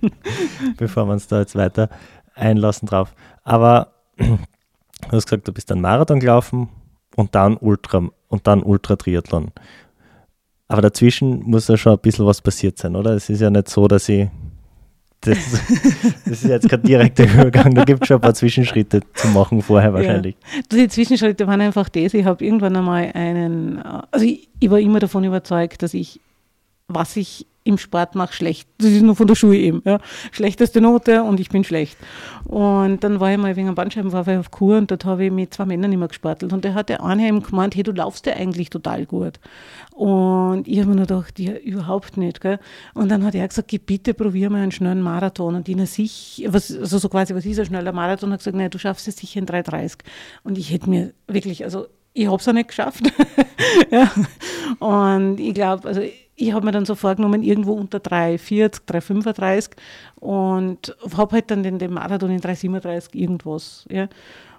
[0.77, 1.89] bevor wir uns da jetzt weiter
[2.35, 3.13] einlassen drauf.
[3.43, 3.93] Aber
[5.01, 6.69] du hast gesagt, du bist dann Marathon gelaufen
[7.15, 9.51] und dann Ultra und dann Ultra-Triathlon.
[10.67, 13.11] Aber dazwischen muss ja schon ein bisschen was passiert sein, oder?
[13.13, 14.27] Es ist ja nicht so, dass ich
[15.21, 15.37] das,
[16.25, 19.61] das, ist jetzt kein direkter Übergang, da gibt es schon ein paar Zwischenschritte zu machen
[19.61, 20.35] vorher wahrscheinlich.
[20.55, 20.61] Ja.
[20.71, 24.99] Die Zwischenschritte waren einfach das, ich habe irgendwann einmal einen, also ich, ich, war immer
[24.99, 26.21] davon überzeugt, dass ich,
[26.89, 28.67] was ich im Sport mache, schlecht.
[28.79, 29.81] Das ist nur von der Schule eben.
[29.85, 29.99] Ja.
[30.31, 31.97] Schlechteste Note und ich bin schlecht.
[32.45, 35.53] Und dann war ich mal wegen einem Bandscheibenvorfall auf Kur und dort habe ich mit
[35.53, 36.51] zwei Männern immer gespartelt.
[36.51, 39.39] Und der hat der eine eben gemeint, hey, du laufst ja eigentlich total gut.
[39.91, 42.41] Und ich habe mir nur gedacht, ja, überhaupt nicht.
[42.41, 42.59] Gell?
[42.93, 45.55] Und dann hat er gesagt, bitte probier mal einen schnellen Marathon.
[45.55, 48.29] Und ihn sich, was, also so quasi, was ist ein schneller Marathon?
[48.29, 49.99] Und hat gesagt, nein, du schaffst es sicher in 3,30.
[50.43, 53.03] Und ich hätte mir wirklich, also ich habe es auch nicht geschafft.
[53.91, 54.11] ja.
[54.79, 56.01] Und ich glaube, also
[56.39, 59.71] ich habe mir dann so vorgenommen, irgendwo unter 3,40, 3,35
[60.15, 63.85] und habe halt dann den, den Marathon in 3,37 irgendwas.
[63.89, 64.07] Ja.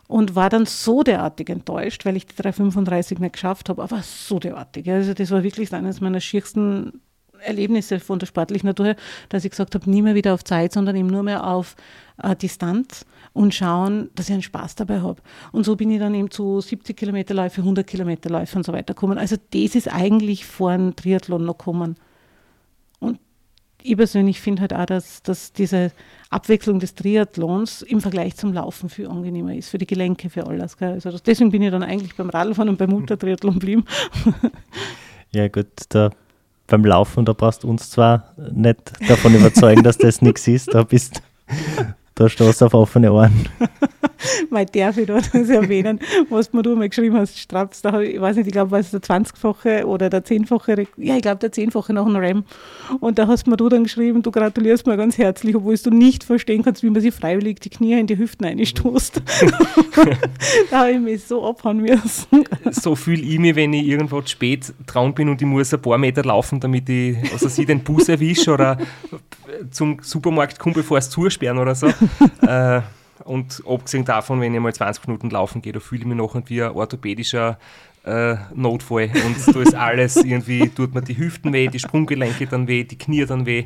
[0.07, 4.38] Und war dann so derartig enttäuscht, weil ich die 3,35 nicht geschafft habe, aber so
[4.38, 4.90] derartig.
[4.90, 7.01] Also das war wirklich eines meiner schiersten
[7.40, 8.97] Erlebnisse von der sportlichen Natur,
[9.31, 11.77] dass ich gesagt habe, nie mehr wieder auf Zeit, sondern eben nur mehr auf
[12.23, 13.07] äh, Distanz
[13.40, 15.22] und schauen, dass ich einen Spaß dabei habe.
[15.50, 18.74] Und so bin ich dann eben zu 70 Kilometer Läufe, 100 Kilometer Läufe und so
[18.74, 19.16] weiter gekommen.
[19.16, 21.96] Also das ist eigentlich vor einem Triathlon noch gekommen.
[22.98, 23.18] Und
[23.83, 25.90] ich persönlich finde halt auch, dass, dass diese
[26.29, 30.76] Abwechslung des Triathlons im Vergleich zum Laufen viel angenehmer ist, für die Gelenke, für alles.
[30.76, 31.00] Gell?
[31.03, 33.85] Also deswegen bin ich dann eigentlich beim Radfahren und beim Ultratriathlon geblieben.
[35.33, 36.11] Ja gut, da
[36.66, 40.83] beim Laufen, da brauchst du uns zwar nicht davon überzeugen, dass das nichts ist, da
[40.83, 41.22] bist
[42.20, 43.48] da stoßt auf offene Ohren.
[44.50, 48.16] Mal darf ich dort das erwähnen, was mir du mal geschrieben hast, Straps, da ich,
[48.16, 51.38] ich weiß nicht, ich glaube, war es der 20-fache oder der 10-fache, ja, ich glaube,
[51.38, 52.44] der 10-fache nach einem Ram.
[53.00, 56.22] Und da hast mir du dann geschrieben, du gratulierst mir ganz herzlich, obwohl du nicht
[56.24, 59.22] verstehen kannst, wie man sich freiwillig die Knie in die Hüften einstoßt.
[60.70, 62.44] da habe ich mich so abhauen müssen.
[62.70, 65.80] So fühle ich mich, wenn ich irgendwo zu spät dran bin und ich muss ein
[65.80, 68.76] paar Meter laufen, damit ich, also sie den Bus erwische oder
[69.70, 71.88] zum Supermarkt komme, bevor es zusperren oder so.
[72.46, 72.81] äh,
[73.25, 76.35] und abgesehen davon, wenn ich mal 20 Minuten laufen gehe, da fühle ich mich noch
[76.46, 77.59] wie ein orthopädischer
[78.05, 79.11] äh, Notfall.
[79.25, 82.99] Und da ist alles irgendwie, tut mir die Hüften weh, die Sprunggelenke dann weh, die
[82.99, 83.64] Knie dann weh.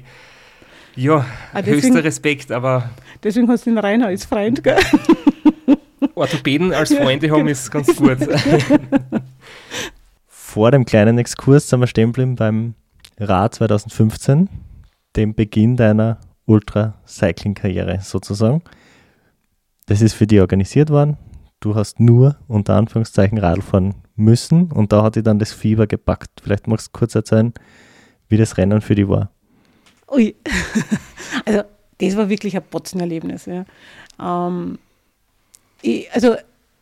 [0.96, 2.90] Ja, ah, deswegen, höchster Respekt, aber.
[3.22, 4.78] Deswegen hast du den Rainer als Freund, gell?
[6.14, 8.18] Orthopäden als Freunde haben ist ganz gut.
[10.28, 12.74] Vor dem kleinen Exkurs sind wir stehen geblieben beim
[13.18, 14.48] Rad 2015
[15.16, 18.62] dem Beginn deiner Ultra-Cycling-Karriere sozusagen.
[19.86, 21.16] Das ist für dich organisiert worden.
[21.60, 25.86] Du hast nur unter Anführungszeichen Radl fahren müssen und da hat dich dann das Fieber
[25.86, 26.40] gepackt.
[26.42, 27.52] Vielleicht magst du kurz erzählen,
[28.28, 29.30] wie das Rennen für dich war.
[30.10, 30.34] Ui,
[31.44, 31.62] also
[31.98, 33.46] das war wirklich ein Potzenerlebnis.
[33.46, 33.64] Ja.
[34.20, 34.78] Ähm,
[35.82, 36.36] ich, also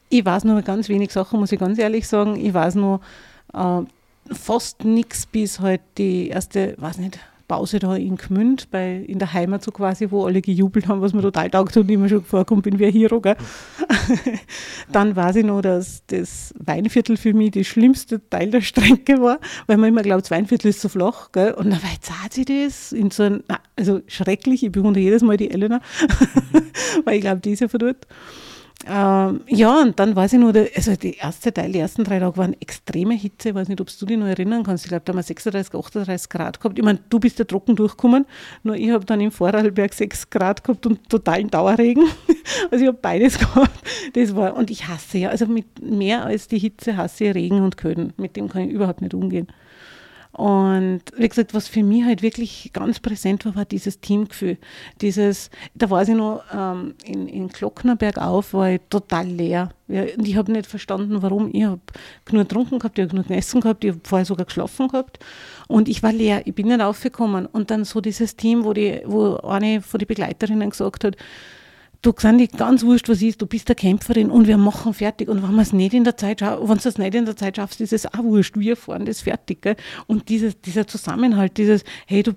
[0.08, 2.36] ich weiß nur ganz wenig Sachen, muss ich ganz ehrlich sagen.
[2.36, 3.00] Ich weiß nur
[3.54, 3.82] äh,
[4.32, 7.18] fast nichts bis halt die erste, weiß nicht,
[7.52, 11.12] Pause da in Gmünd, bei, in der Heimat so quasi, wo alle gejubelt haben, was
[11.12, 13.20] mir total taugt und immer schon vorkommt, bin wie ein Hero.
[13.20, 13.36] Gell?
[14.90, 19.38] Dann weiß ich noch, dass das Weinviertel für mich das schlimmste Teil der Strecke war,
[19.66, 21.30] weil man immer glaubt, das Weinviertel ist so flach.
[21.32, 21.52] Gell?
[21.52, 23.42] Und dann zahlt sie das in so ein,
[23.76, 25.82] also schrecklich, ich bewundere jedes Mal die Elena,
[27.04, 27.82] weil ich glaube, die ist ja von.
[28.84, 32.36] Ähm, ja, und dann weiß ich nur, also der erste Teil, die ersten drei Tage
[32.36, 33.50] waren extreme Hitze.
[33.50, 34.84] Ich weiß nicht, ob du dich noch erinnern kannst.
[34.84, 36.78] Ich glaube, da haben wir 36, 38 Grad gehabt.
[36.78, 38.26] Ich meine, du bist ja trocken durchgekommen,
[38.64, 42.04] nur ich habe dann im Vorarlberg 6 Grad gehabt und totalen Dauerregen.
[42.70, 43.70] Also ich habe beides gehabt.
[44.14, 47.62] Das war, und ich hasse ja, also mit mehr als die Hitze hasse ich Regen
[47.62, 48.12] und Köden.
[48.16, 49.46] Mit dem kann ich überhaupt nicht umgehen.
[50.32, 54.56] Und wie gesagt, was für mich halt wirklich ganz präsent war, war dieses Teamgefühl.
[55.02, 59.70] Dieses, da war ich noch ähm, in, in Glocknerberg auf, war ich total leer.
[59.88, 61.50] Und ich habe nicht verstanden, warum.
[61.52, 61.82] Ich habe
[62.30, 65.18] nur getrunken gehabt, ich habe nur gegessen gehabt, ich habe vorher sogar geschlafen gehabt.
[65.68, 67.44] Und ich war leer, ich bin nicht aufgekommen.
[67.44, 71.16] Und dann so dieses Team, wo, die, wo eine von den Begleiterinnen gesagt hat,
[72.02, 75.28] du Xandi, ganz wurscht, was ist, du bist eine Kämpferin und wir machen fertig.
[75.28, 77.56] Und wenn wir es nicht in der Zeit wenn du es nicht in der Zeit
[77.56, 79.62] schaffst, ist es auch wurscht, wir fahren das fertig.
[79.62, 79.76] Gell?
[80.08, 82.32] Und dieses, dieser Zusammenhalt, dieses, hey, du,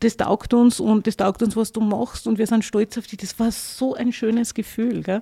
[0.00, 3.06] das taugt uns und das taugt uns, was du machst und wir sind stolz auf
[3.06, 5.02] dich, das war so ein schönes Gefühl.
[5.02, 5.20] Gell?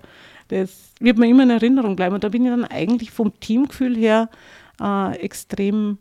[0.49, 2.15] Das wird mir immer in Erinnerung bleiben.
[2.15, 4.31] Und da bin ich dann eigentlich vom Teamgefühl her
[4.81, 5.99] äh, extrem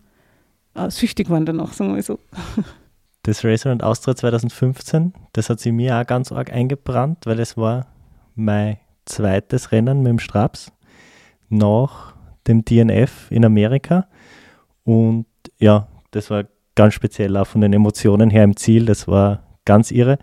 [0.75, 2.19] äh, süchtig geworden danach, sagen wir so.
[3.23, 7.88] das Racerland Austria 2015, das hat sich mir auch ganz arg eingebrannt, weil es war
[8.36, 10.71] mein zweites Rennen mit dem Straps
[11.49, 12.15] nach
[12.47, 14.07] dem DNF in Amerika.
[14.83, 15.25] Und
[15.57, 18.86] ja, das war ganz speziell auch von den Emotionen her im Ziel.
[18.86, 20.19] Das war ganz irre.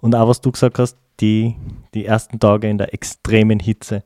[0.00, 1.56] Und auch was du gesagt hast, die,
[1.92, 4.02] die ersten Tage in der extremen Hitze,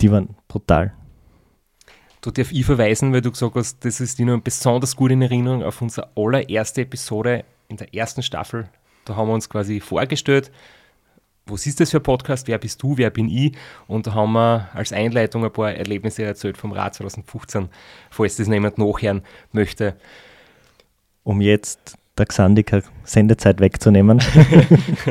[0.00, 0.92] die waren brutal.
[2.20, 5.22] Du darf ich verweisen, weil du gesagt hast, das ist dir nur besonders gut in
[5.22, 8.68] Erinnerung auf unsere allererste Episode in der ersten Staffel,
[9.04, 10.50] da haben wir uns quasi vorgestellt,
[11.46, 13.52] was ist das für ein Podcast, wer bist du, wer bin ich?
[13.86, 17.68] Und da haben wir als Einleitung ein paar Erlebnisse erzählt vom Rad 2015,
[18.10, 19.96] falls das jemand nachhören möchte.
[21.24, 24.20] Um jetzt der Xandiker Sendezeit wegzunehmen.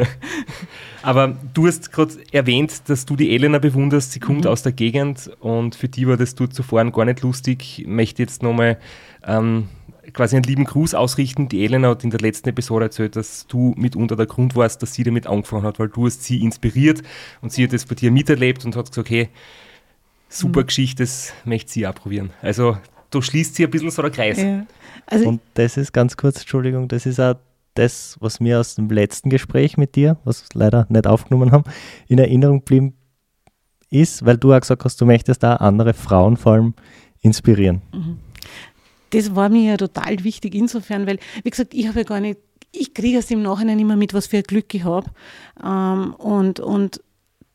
[1.01, 4.11] Aber du hast gerade erwähnt, dass du die Elena bewunderst.
[4.11, 4.51] Sie kommt mhm.
[4.51, 7.79] aus der Gegend und für die war das dort zuvor gar nicht lustig.
[7.79, 8.77] Ich möchte jetzt nochmal
[9.25, 9.69] ähm,
[10.13, 11.49] quasi einen lieben Gruß ausrichten.
[11.49, 14.93] Die Elena hat in der letzten Episode erzählt, dass du mitunter der Grund warst, dass
[14.93, 17.01] sie damit angefangen hat, weil du hast sie inspiriert
[17.41, 19.29] und sie hat das bei dir miterlebt und hat gesagt, hey,
[20.29, 20.67] super mhm.
[20.67, 22.31] Geschichte, das möchte sie auch probieren.
[22.41, 22.77] Also
[23.09, 24.41] da schließt sie ein bisschen so der Kreis.
[24.41, 24.65] Ja.
[25.05, 27.35] Also und das ist ganz kurz, Entschuldigung, das ist auch
[27.73, 31.63] das, was mir aus dem letzten Gespräch mit dir, was wir leider nicht aufgenommen haben,
[32.07, 32.93] in Erinnerung geblieben
[33.89, 36.73] ist, weil du auch gesagt hast, du möchtest da andere Frauen vor allem
[37.21, 37.81] inspirieren.
[37.93, 38.17] Mhm
[39.11, 42.39] das war mir ja total wichtig insofern, weil, wie gesagt, ich habe ja gar nicht,
[42.71, 45.09] ich kriege es im Nachhinein immer mit, was für ein Glück ich habe.
[45.63, 47.01] Ähm, und, und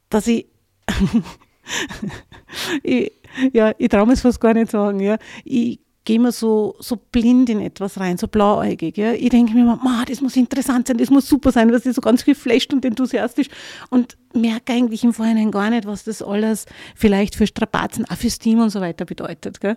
[0.08, 0.46] dass ich,
[2.82, 3.12] ich
[3.52, 5.18] ja, ich traue mir es fast gar nicht sagen, ja.
[5.44, 8.96] Ich gehe mir so, so blind in etwas rein, so blauäugig.
[8.96, 9.12] Ja.
[9.12, 12.00] Ich denke mir immer, das muss interessant sein, das muss super sein, was ist so
[12.00, 13.48] ganz viel flasht und enthusiastisch
[13.90, 18.38] und merke eigentlich im Vorhinein gar nicht, was das alles vielleicht für Strapazen, auch fürs
[18.38, 19.60] Team und so weiter bedeutet.
[19.60, 19.76] Gell.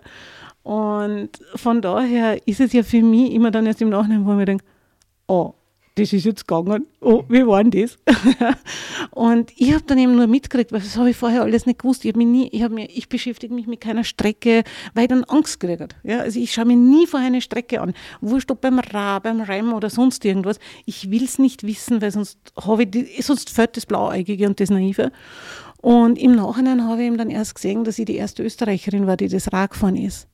[0.62, 4.36] Und von daher ist es ja für mich immer dann erst im Nachhinein, wo ich
[4.36, 4.64] mir denke,
[5.28, 5.54] oh,
[5.96, 6.86] das ist jetzt gegangen.
[7.00, 7.96] Oh, wie war denn das?
[9.12, 12.04] und ich habe dann eben nur mitgekriegt, weil das habe ich vorher alles nicht gewusst.
[12.04, 15.58] Ich, mich nie, ich, mir, ich beschäftige mich mit keiner Strecke, weil ich dann Angst
[15.58, 17.94] gekriegt ja, Also ich schaue mir nie vorher eine Strecke an.
[18.20, 20.58] Wurscht ob beim Ra, beim Rem oder sonst irgendwas.
[20.84, 24.68] Ich will es nicht wissen, weil sonst, habe die, sonst fällt das Blauäugige und das
[24.68, 25.10] Naive.
[25.80, 29.16] Und im Nachhinein habe ich ihm dann erst gesehen, dass ich die erste Österreicherin war,
[29.16, 30.28] die das Rad gefahren ist.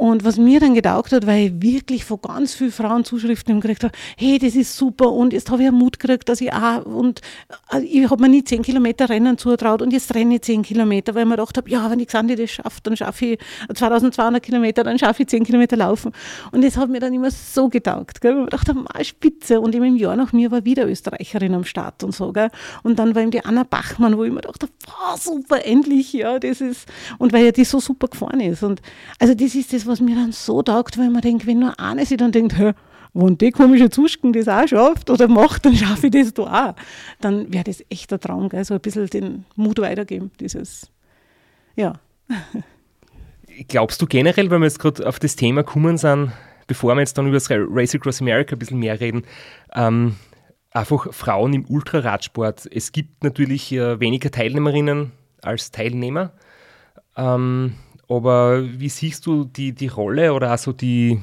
[0.00, 3.84] Und was mir dann getaugt hat, weil ich wirklich von ganz vielen Frauen Zuschriften gekriegt
[3.84, 6.86] habe, hey, das ist super und jetzt habe ich einen Mut gekriegt, dass ich auch,
[6.86, 7.20] und
[7.68, 11.14] also ich habe mir nie 10 Kilometer Rennen zutraut und jetzt renne ich 10 Kilometer,
[11.14, 13.38] weil ich mir gedacht habe, ja, wenn die Xandi das schafft, dann schaffe ich
[13.74, 16.12] 2200 Kilometer, dann schaffe ich 10 Kilometer laufen.
[16.50, 18.22] Und das hat mir dann immer so getaugt.
[18.22, 18.30] Gell?
[18.30, 19.60] Ich mir gedacht, ah, spitze.
[19.60, 22.32] Und im Jahr nach mir war wieder Österreicherin am Start und so.
[22.32, 22.48] Gell?
[22.82, 26.14] Und dann war eben die Anna Bachmann, wo ich mir gedacht habe, oh, super, endlich,
[26.14, 28.62] ja, das ist, und weil ja die so super gefahren ist.
[28.62, 28.80] Und
[29.18, 32.06] also das ist das, was mir dann so taugt, weil man denkt, wenn nur eine
[32.06, 32.56] sich dann denkt,
[33.12, 36.74] wenn die komische Zuschicken das auch schafft oder macht, dann schaffe ich das da auch.
[37.20, 38.64] Dann wäre das echt ein Traum, gell?
[38.64, 40.90] so ein bisschen den Mut weitergeben, dieses,
[41.76, 41.94] ja.
[43.68, 46.32] Glaubst du generell, wenn wir jetzt gerade auf das Thema kommen sind,
[46.66, 49.24] bevor wir jetzt dann über das Race Across America ein bisschen mehr reden,
[49.74, 50.14] ähm,
[50.70, 52.68] einfach Frauen im Ultraradsport.
[52.72, 55.10] Es gibt natürlich äh, weniger Teilnehmerinnen
[55.42, 56.32] als Teilnehmer.
[57.16, 57.74] Ähm,
[58.10, 61.20] aber wie siehst du die, die Rolle oder also die,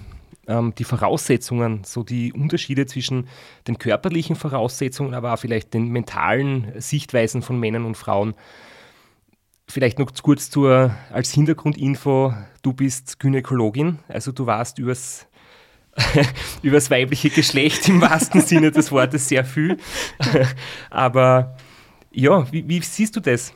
[0.48, 3.28] ähm, die Voraussetzungen, so die Unterschiede zwischen
[3.68, 8.36] den körperlichen Voraussetzungen, aber auch vielleicht den mentalen Sichtweisen von Männern und Frauen?
[9.68, 15.28] Vielleicht noch kurz zur, als Hintergrundinfo, du bist Gynäkologin, also du warst übers,
[16.62, 19.78] übers weibliche Geschlecht im wahrsten Sinne des Wortes sehr viel.
[20.90, 21.58] aber
[22.12, 23.54] ja, wie, wie siehst du das?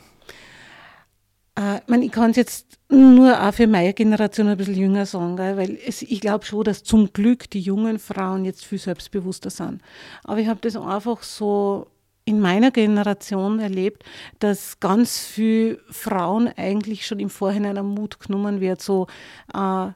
[1.58, 5.06] Äh, ich, mein, ich kann es jetzt nur auch für meine Generation ein bisschen jünger
[5.06, 9.50] sagen, weil es, ich glaube schon, dass zum Glück die jungen Frauen jetzt viel selbstbewusster
[9.50, 9.82] sind.
[10.24, 11.88] Aber ich habe das einfach so
[12.26, 14.04] in meiner Generation erlebt,
[14.40, 19.08] dass ganz viele Frauen eigentlich schon im Vorhinein am Mut genommen wird, so
[19.54, 19.88] äh,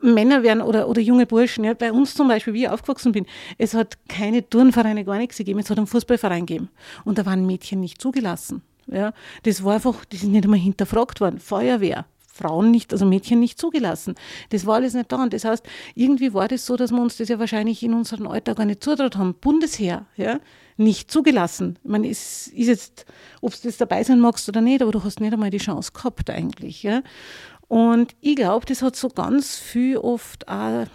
[0.00, 1.64] Männer werden oder, oder junge Burschen.
[1.64, 3.26] Ja, bei uns zum Beispiel, wie ich aufgewachsen bin,
[3.58, 6.70] es hat keine Turnvereine, gar nichts gegeben, es hat einen Fußballverein gegeben.
[7.04, 8.62] Und da waren Mädchen nicht zugelassen.
[8.90, 11.38] Ja, das war einfach, das ist nicht einmal hinterfragt worden.
[11.38, 14.14] Feuerwehr, Frauen nicht, also Mädchen nicht zugelassen.
[14.50, 15.22] Das war alles nicht da.
[15.22, 18.26] Und das heißt, irgendwie war das so, dass wir uns das ja wahrscheinlich in unserem
[18.26, 19.34] Alter gar nicht zutraut haben.
[19.34, 20.40] Bundesheer, ja,
[20.76, 21.78] nicht zugelassen.
[21.82, 23.06] Ich meine, ist jetzt,
[23.40, 25.92] ob du das dabei sein magst oder nicht, aber du hast nicht einmal die Chance
[25.92, 27.02] gehabt eigentlich, ja.
[27.66, 30.86] Und ich glaube, das hat so ganz viel oft auch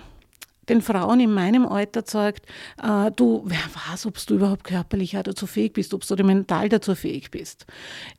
[0.69, 2.45] den Frauen in meinem Alter gezeigt,
[2.81, 6.95] äh, du, wer weiß, ob du überhaupt körperlich dazu fähig bist, ob du mental dazu
[6.95, 7.65] fähig bist.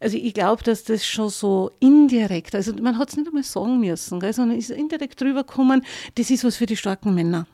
[0.00, 3.80] Also ich glaube, dass das schon so indirekt, also man hat es nicht einmal sagen
[3.80, 5.84] müssen, gell, sondern ist indirekt drüber gekommen,
[6.16, 7.46] das ist was für die starken Männer.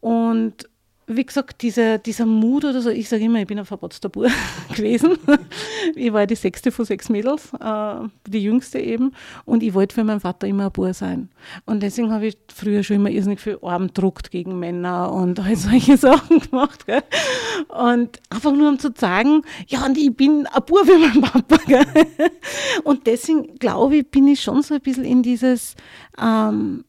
[0.00, 0.68] Und
[1.08, 4.26] wie gesagt, dieser, dieser Mut oder so, ich sage immer, ich bin ein verbotzter Bub
[4.74, 5.16] gewesen.
[5.94, 7.94] ich war die sechste von sechs Mädels, äh,
[8.26, 9.12] die jüngste eben.
[9.44, 11.28] Und ich wollte für meinen Vater immer ein Bub sein.
[11.64, 15.58] Und deswegen habe ich früher schon immer irrsinnig viel Arm druckt gegen Männer und halt
[15.58, 16.86] solche Sachen gemacht.
[16.86, 17.02] Gell?
[17.68, 21.58] Und einfach nur um zu sagen, ja, und ich bin ein Bub für meinen Papa.
[21.66, 21.86] Gell?
[22.84, 25.74] Und deswegen glaube ich, bin ich schon so ein bisschen in dieses,
[26.20, 26.84] ähm,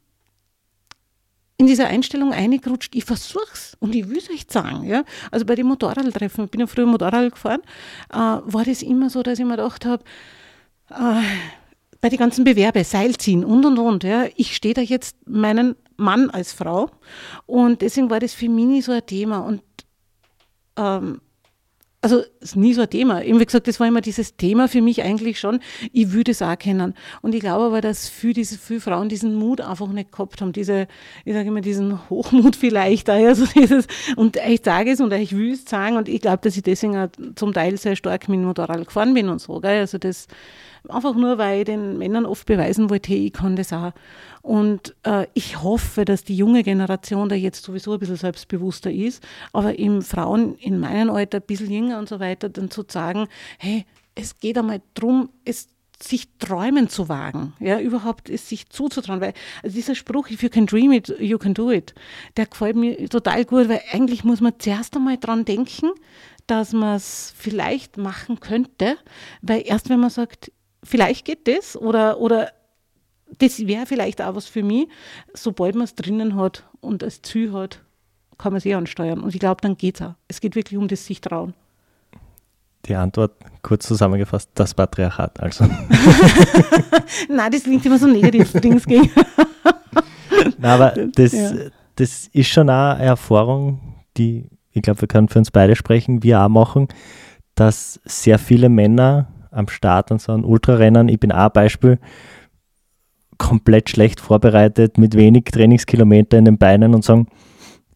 [1.57, 4.83] in dieser Einstellung eingerutscht, ich versuch's und ich will es euch sagen.
[4.85, 5.03] Ja?
[5.31, 7.61] Also bei den Motorradtreffen, ich bin ja früher Motorrad gefahren,
[8.11, 10.03] äh, war das immer so, dass ich mir gedacht habe,
[10.91, 11.21] äh,
[11.99, 16.29] bei den ganzen Bewerbe, Seilziehen und und und, ja, ich stehe da jetzt meinen Mann
[16.29, 16.91] als Frau
[17.47, 19.63] und deswegen war das für mich nie so ein Thema und
[20.77, 21.21] ähm,
[22.01, 23.23] also ist nie so ein Thema.
[23.23, 25.59] Eben wie gesagt, das war immer dieses Thema für mich eigentlich schon.
[25.91, 26.93] Ich würde es auch kennen.
[27.21, 30.53] Und ich glaube aber, dass für diese viele Frauen diesen Mut einfach nicht gehabt haben.
[30.53, 30.87] Diese,
[31.25, 33.09] ich sage immer, diesen Hochmut vielleicht.
[33.09, 35.97] Also dieses, und ich sage es und ich will es sagen.
[35.97, 39.13] Und ich glaube, dass ich deswegen auch zum Teil sehr stark mit dem Motorrad gefahren
[39.15, 39.59] bin und so.
[39.59, 39.79] Gell?
[39.79, 40.27] Also das
[40.89, 43.91] einfach nur, weil ich den Männern oft beweisen wollte, hey, ich kann das auch.
[44.41, 49.23] Und äh, ich hoffe, dass die junge Generation da jetzt sowieso ein bisschen selbstbewusster ist,
[49.53, 53.27] aber im Frauen in meinem Alter, ein bisschen jünger und so weiter, dann zu sagen,
[53.57, 55.69] hey, es geht einmal darum, es
[56.01, 60.49] sich träumen zu wagen, ja, überhaupt es sich zuzutrauen, weil also dieser Spruch, if you
[60.49, 61.95] can dream it, you can do it,
[62.37, 65.89] der gefällt mir total gut, weil eigentlich muss man zuerst einmal dran denken,
[66.45, 68.97] dass man es vielleicht machen könnte,
[69.41, 70.51] weil erst wenn man sagt,
[70.83, 72.51] vielleicht geht das oder, oder
[73.39, 74.87] das wäre vielleicht auch was für mich.
[75.33, 77.81] Sobald man es drinnen hat und als Ziel hat,
[78.37, 79.21] kann man es eh ansteuern.
[79.21, 80.13] Und ich glaube, dann geht es auch.
[80.27, 81.53] Es geht wirklich um das sich trauen.
[82.85, 85.65] Die Antwort, kurz zusammengefasst, das Patriarchat also.
[87.29, 89.11] Nein, das klingt immer so negativ, Dings gegen.
[90.57, 91.51] Nein, aber das, ja.
[91.95, 93.79] das ist schon auch eine Erfahrung,
[94.15, 96.87] die, ich glaube, wir können für uns beide sprechen, wir auch machen,
[97.55, 101.99] dass sehr viele Männer am Start und so ein Ultrarennen, ich bin auch ein Beispiel,
[103.37, 107.27] komplett schlecht vorbereitet, mit wenig Trainingskilometer in den Beinen und sagen,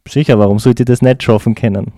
[0.08, 1.94] sicher, warum sollte ich das nicht schaffen können?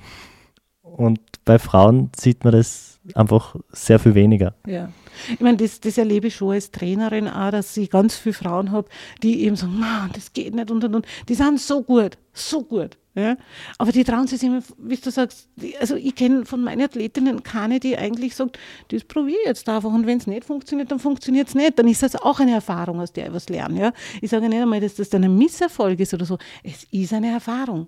[0.81, 4.55] Und bei Frauen sieht man das einfach sehr viel weniger.
[4.65, 4.89] Ja.
[5.31, 8.71] Ich meine, das, das erlebe ich schon als Trainerin auch, dass ich ganz viele Frauen
[8.71, 8.89] habe,
[9.21, 11.05] die eben sagen, Mann, das geht nicht und und und.
[11.27, 12.97] Die sind so gut, so gut.
[13.15, 13.37] Ja?
[13.77, 17.43] Aber die trauen sich immer, wie du sagst, die, also ich kenne von meinen Athletinnen
[17.43, 18.57] keine, die eigentlich sagt,
[18.89, 21.77] das probiere ich jetzt einfach und wenn es nicht funktioniert, dann funktioniert es nicht.
[21.77, 23.79] Dann ist das auch eine Erfahrung, aus der ich was lerne.
[23.79, 23.93] Ja?
[24.21, 26.37] Ich sage nicht einmal, dass das dann ein Misserfolg ist oder so.
[26.63, 27.87] Es ist eine Erfahrung.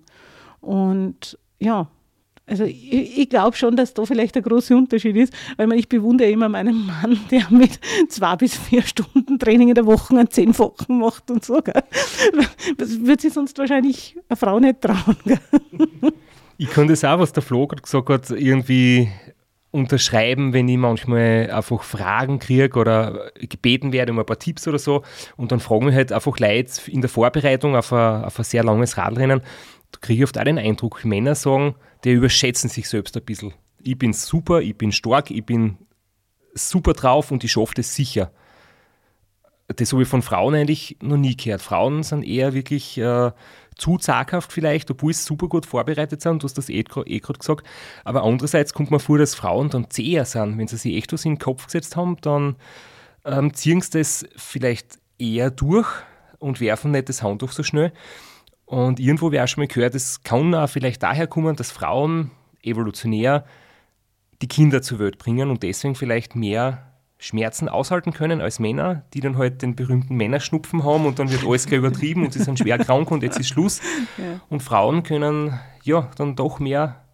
[0.60, 1.88] Und ja,
[2.46, 6.30] also ich, ich glaube schon, dass da vielleicht der große Unterschied ist, weil ich bewundere
[6.30, 10.56] immer meinen Mann, der mit zwei bis vier Stunden Training in der Woche an zehn
[10.58, 11.60] Wochen macht und so.
[11.60, 15.16] Das würde sich sonst wahrscheinlich eine Frau nicht trauen.
[16.58, 19.10] Ich kann das auch, was der Flo gerade gesagt hat, irgendwie
[19.76, 24.78] unterschreiben, wenn ich manchmal einfach Fragen kriege oder gebeten werde um ein paar Tipps oder
[24.78, 25.02] so.
[25.36, 28.64] Und dann fragen wir halt einfach Leute in der Vorbereitung auf ein, auf ein sehr
[28.64, 29.42] langes Radrennen.
[29.92, 33.54] Da kriege ich oft auch den Eindruck, Männer sagen, die überschätzen sich selbst ein bisschen.
[33.82, 35.78] Ich bin super, ich bin stark, ich bin
[36.54, 38.30] super drauf und ich schaffe das sicher.
[39.68, 41.60] Das habe ich von Frauen eigentlich noch nie gehört.
[41.60, 43.32] Frauen sind eher wirklich äh,
[43.76, 47.38] zu zaghaft vielleicht, obwohl sie super gut vorbereitet sind, du hast das eh, eh gerade
[47.38, 47.66] gesagt.
[48.04, 50.56] Aber andererseits kommt man vor, dass Frauen dann zäher sind.
[50.56, 52.56] Wenn sie sich echt was in den Kopf gesetzt haben, dann
[53.24, 55.88] ähm, ziehen sie das vielleicht eher durch
[56.38, 57.92] und werfen nicht das Handtuch so schnell.
[58.66, 61.70] Und irgendwo habe ich auch schon mal gehört, es kann auch vielleicht daher kommen, dass
[61.70, 63.44] Frauen evolutionär
[64.42, 69.20] die Kinder zur Welt bringen und deswegen vielleicht mehr Schmerzen aushalten können als Männer, die
[69.20, 72.58] dann halt den berühmten Männerschnupfen haben und dann wird alles gleich übertrieben und sie sind
[72.58, 73.80] schwer krank und jetzt ist Schluss.
[74.18, 74.40] Ja.
[74.50, 77.04] Und Frauen können ja dann doch mehr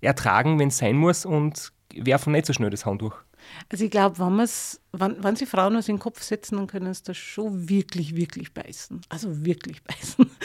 [0.00, 3.16] ertragen, wenn es sein muss und werfen nicht so schnell das Handtuch.
[3.70, 4.46] Also ich glaube, wenn,
[5.00, 8.52] wenn, wenn sie Frauen in den Kopf setzen, dann können sie das schon wirklich, wirklich
[8.52, 9.00] beißen.
[9.08, 10.26] Also wirklich beißen.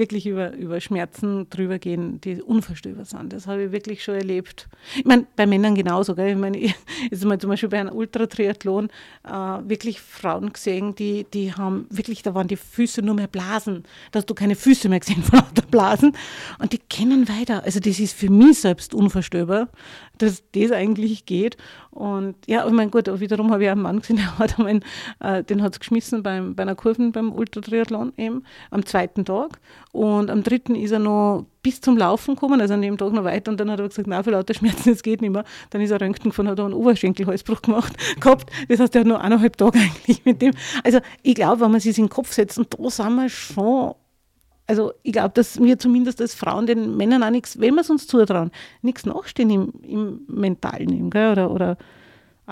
[0.00, 3.32] wirklich über, über Schmerzen drüber gehen, die unvorstellbar sind.
[3.32, 4.68] Das habe ich wirklich schon erlebt.
[4.96, 6.14] Ich meine, bei Männern genauso.
[6.14, 6.30] Gell?
[6.30, 8.88] Ich meine, jetzt mal zum Beispiel bei einem Ultratriathlon
[9.24, 13.84] äh, wirklich Frauen gesehen, die, die haben wirklich, da waren die Füße nur mehr Blasen.
[14.10, 16.16] Da hast du keine Füße mehr gesehen von lauter Blasen.
[16.58, 17.62] Und die kennen weiter.
[17.64, 19.68] Also das ist für mich selbst unvorstellbar,
[20.18, 21.56] dass das eigentlich geht.
[21.90, 24.84] Und ja, ich meine, gut, wiederum habe ich einen Mann gesehen, der hat einen,
[25.20, 29.58] äh, den hat es geschmissen beim, bei einer Kurve beim Ultratriathlon eben am zweiten Tag.
[29.92, 33.24] Und am dritten ist er noch bis zum Laufen gekommen, also an dem Tag noch
[33.24, 33.50] weiter.
[33.50, 35.44] Und dann hat er gesagt, nein, für lauter Schmerzen, es geht nicht mehr.
[35.70, 38.50] Dann ist er Röntgen gefahren, hat er einen Oberschenkelhalsbruch gemacht, gehabt.
[38.68, 40.52] Das heißt, er hat noch eineinhalb Tage eigentlich mit dem.
[40.84, 43.94] Also ich glaube, wenn man sich in den Kopf setzt, und da sind wir schon
[44.70, 47.90] also ich glaube, dass wir zumindest als Frauen den Männern auch nichts, wenn wir es
[47.90, 48.52] uns zutrauen,
[48.82, 51.32] nichts nachstehen im, im Mentalen gell?
[51.32, 51.76] oder, oder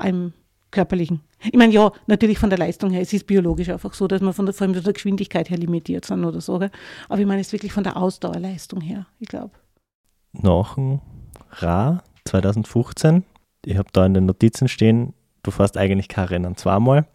[0.05, 0.33] im
[0.71, 1.21] Körperlichen.
[1.45, 4.35] Ich meine, ja, natürlich von der Leistung her, es ist biologisch einfach so, dass man
[4.35, 6.59] von der, vor allem von der Geschwindigkeit her limitiert sind oder so.
[6.59, 6.71] Gell?
[7.09, 9.53] Aber ich meine, es ist wirklich von der Ausdauerleistung her, ich glaube.
[10.33, 11.01] Nach dem
[11.51, 13.25] Ra 2015,
[13.65, 17.07] ich habe da in den Notizen stehen, du fährst eigentlich kein Rennen zweimal.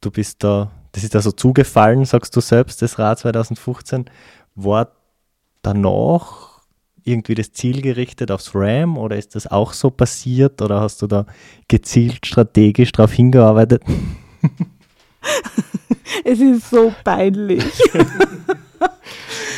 [0.00, 4.06] Du bist da das ist da so zugefallen, sagst du selbst, das Rad 2015.
[4.54, 4.92] War
[5.60, 6.55] danach
[7.06, 11.06] irgendwie das Ziel gerichtet aufs RAM oder ist das auch so passiert oder hast du
[11.06, 11.26] da
[11.68, 13.82] gezielt strategisch darauf hingearbeitet?
[16.24, 17.64] es ist so peinlich.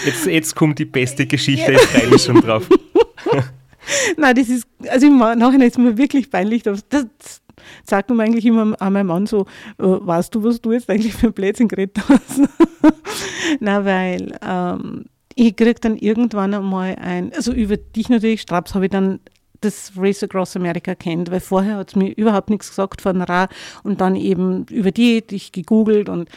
[0.05, 2.69] Jetzt, jetzt kommt die beste Geschichte, jetzt freue ich schon drauf.
[4.17, 6.63] Nein, das ist, also im Nachhinein ist mir wirklich peinlich.
[6.63, 6.85] Das,
[7.85, 9.43] sagt man eigentlich immer an meinem Mann so,
[9.79, 12.41] äh, weißt du, was du jetzt eigentlich für ein Blödsinn geredet hast?
[13.61, 15.07] Na, weil ähm,
[15.39, 19.21] ich kriege dann irgendwann einmal ein, also über dich natürlich, Straps, habe ich dann
[19.61, 23.49] das Race Across America kennt, weil vorher hat es mir überhaupt nichts gesagt von Ra
[23.85, 26.29] und dann eben über die, dich gegoogelt und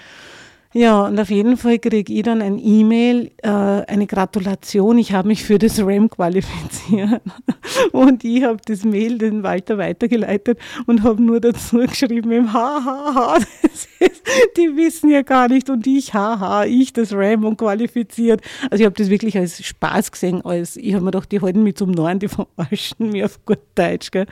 [0.73, 5.27] ja, und auf jeden Fall kriege ich dann ein E-Mail, äh, eine Gratulation, ich habe
[5.27, 7.21] mich für das RAM qualifiziert.
[7.91, 13.37] Und ich habe das Mail den Walter weitergeleitet und habe nur dazu geschrieben, im Hahaha,
[14.57, 18.41] die wissen ja gar nicht und ich, haha, ich das RAM und qualifiziert.
[18.69, 21.63] Also ich habe das wirklich als Spaß gesehen, als ich habe mir gedacht, die halten
[21.63, 24.11] mich zum Neuen, die verarschen mich auf gut Deutsch.
[24.11, 24.25] Gell.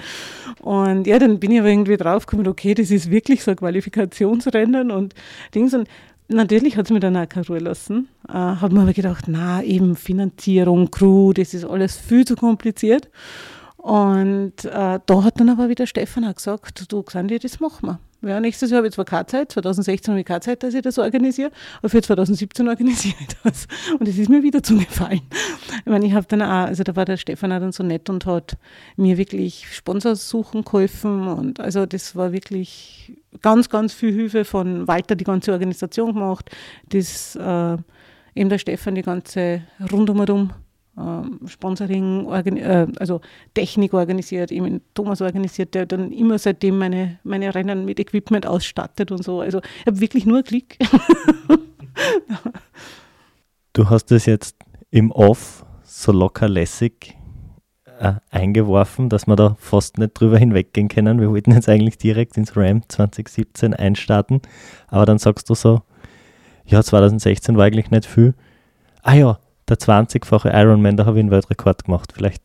[0.61, 4.91] Und ja, dann bin ich aber irgendwie draufgekommen, okay, das ist wirklich so ein Qualifikationsrennen
[4.91, 5.13] und
[5.53, 5.87] Dings und
[6.31, 8.07] Natürlich hat es mir dann auch keine Ruhe lassen.
[8.27, 13.09] Äh, habe mir aber gedacht, na, eben Finanzierung, Crew, das ist alles viel zu kompliziert.
[13.77, 17.99] Und äh, da hat dann aber wieder Stefan auch gesagt, du Xandi, das machen wir.
[18.21, 20.81] Ja, nächstes Jahr habe ich zwar keine Zeit, 2016 habe ich keine Zeit, dass ich
[20.81, 23.67] das organisiere, aber für 2017 organisiere ich das.
[23.97, 25.21] Und es ist mir wieder zugefallen.
[25.79, 28.09] Ich meine, ich habe dann auch, also da war der Stefan auch dann so nett
[28.09, 28.57] und hat
[28.97, 35.15] mir wirklich Sponsorsuchen geholfen und also das war wirklich ganz, ganz viel Hilfe von Walter,
[35.15, 36.49] die ganze Organisation gemacht,
[36.89, 37.77] das äh,
[38.35, 39.61] eben der Stefan die ganze
[39.91, 40.19] rundum
[40.99, 42.27] ähm, Sponsoring,
[42.57, 43.21] äh, also
[43.53, 49.11] Technik organisiert, eben Thomas organisiert, der dann immer seitdem meine, meine Rennen mit Equipment ausstattet
[49.11, 49.41] und so.
[49.41, 50.77] Also ich habe wirklich nur Klick.
[53.73, 54.55] du hast es jetzt
[54.91, 57.15] im Off so locker lässig
[57.99, 61.19] äh, eingeworfen, dass wir da fast nicht drüber hinweggehen können.
[61.19, 64.41] Wir wollten jetzt eigentlich direkt ins RAM 2017 einstarten,
[64.87, 65.81] aber dann sagst du so,
[66.65, 68.35] ja, 2016 war eigentlich nicht viel.
[69.01, 69.39] Ah ja,
[69.69, 72.13] der 20-fache Ironman, da habe ich einen Weltrekord gemacht.
[72.15, 72.43] Vielleicht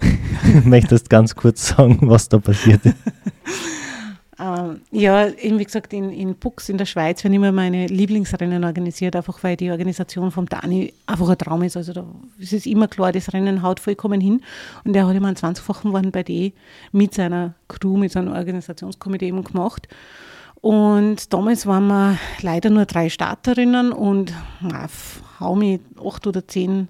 [0.64, 2.96] möchtest du ganz kurz sagen, was da passiert ist.
[4.40, 8.62] Ähm, ja, eben wie gesagt, in, in Bux in der Schweiz werden immer meine Lieblingsrennen
[8.62, 11.76] organisiert, einfach weil die Organisation vom Dani einfach ein Traum ist.
[11.76, 12.04] Also da
[12.38, 14.42] es immer klar, das Rennen haut vollkommen hin.
[14.84, 16.52] Und der hat immer einen 20-fachen One bei D
[16.92, 19.88] mit seiner Crew, mit seinem Organisationskomitee eben gemacht.
[20.60, 24.86] Und damals waren wir leider nur drei Starterinnen und na,
[25.38, 26.88] hau mich acht oder zehn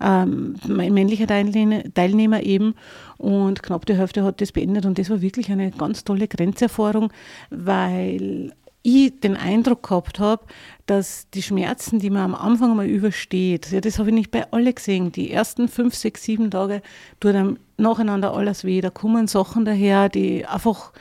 [0.00, 2.74] ähm, männliche Teilnehmer eben.
[3.16, 4.84] Und knapp die Hälfte hat das beendet.
[4.84, 7.10] Und das war wirklich eine ganz tolle Grenzerfahrung,
[7.50, 8.52] weil
[8.86, 10.44] ich den Eindruck gehabt habe,
[10.86, 14.50] dass die Schmerzen, die man am Anfang mal übersteht, ja, das habe ich nicht bei
[14.52, 15.10] alle gesehen.
[15.10, 16.82] Die ersten fünf, sechs, sieben Tage
[17.18, 18.80] tut einem nacheinander alles weh.
[18.80, 20.92] Da kommen Sachen daher, die einfach,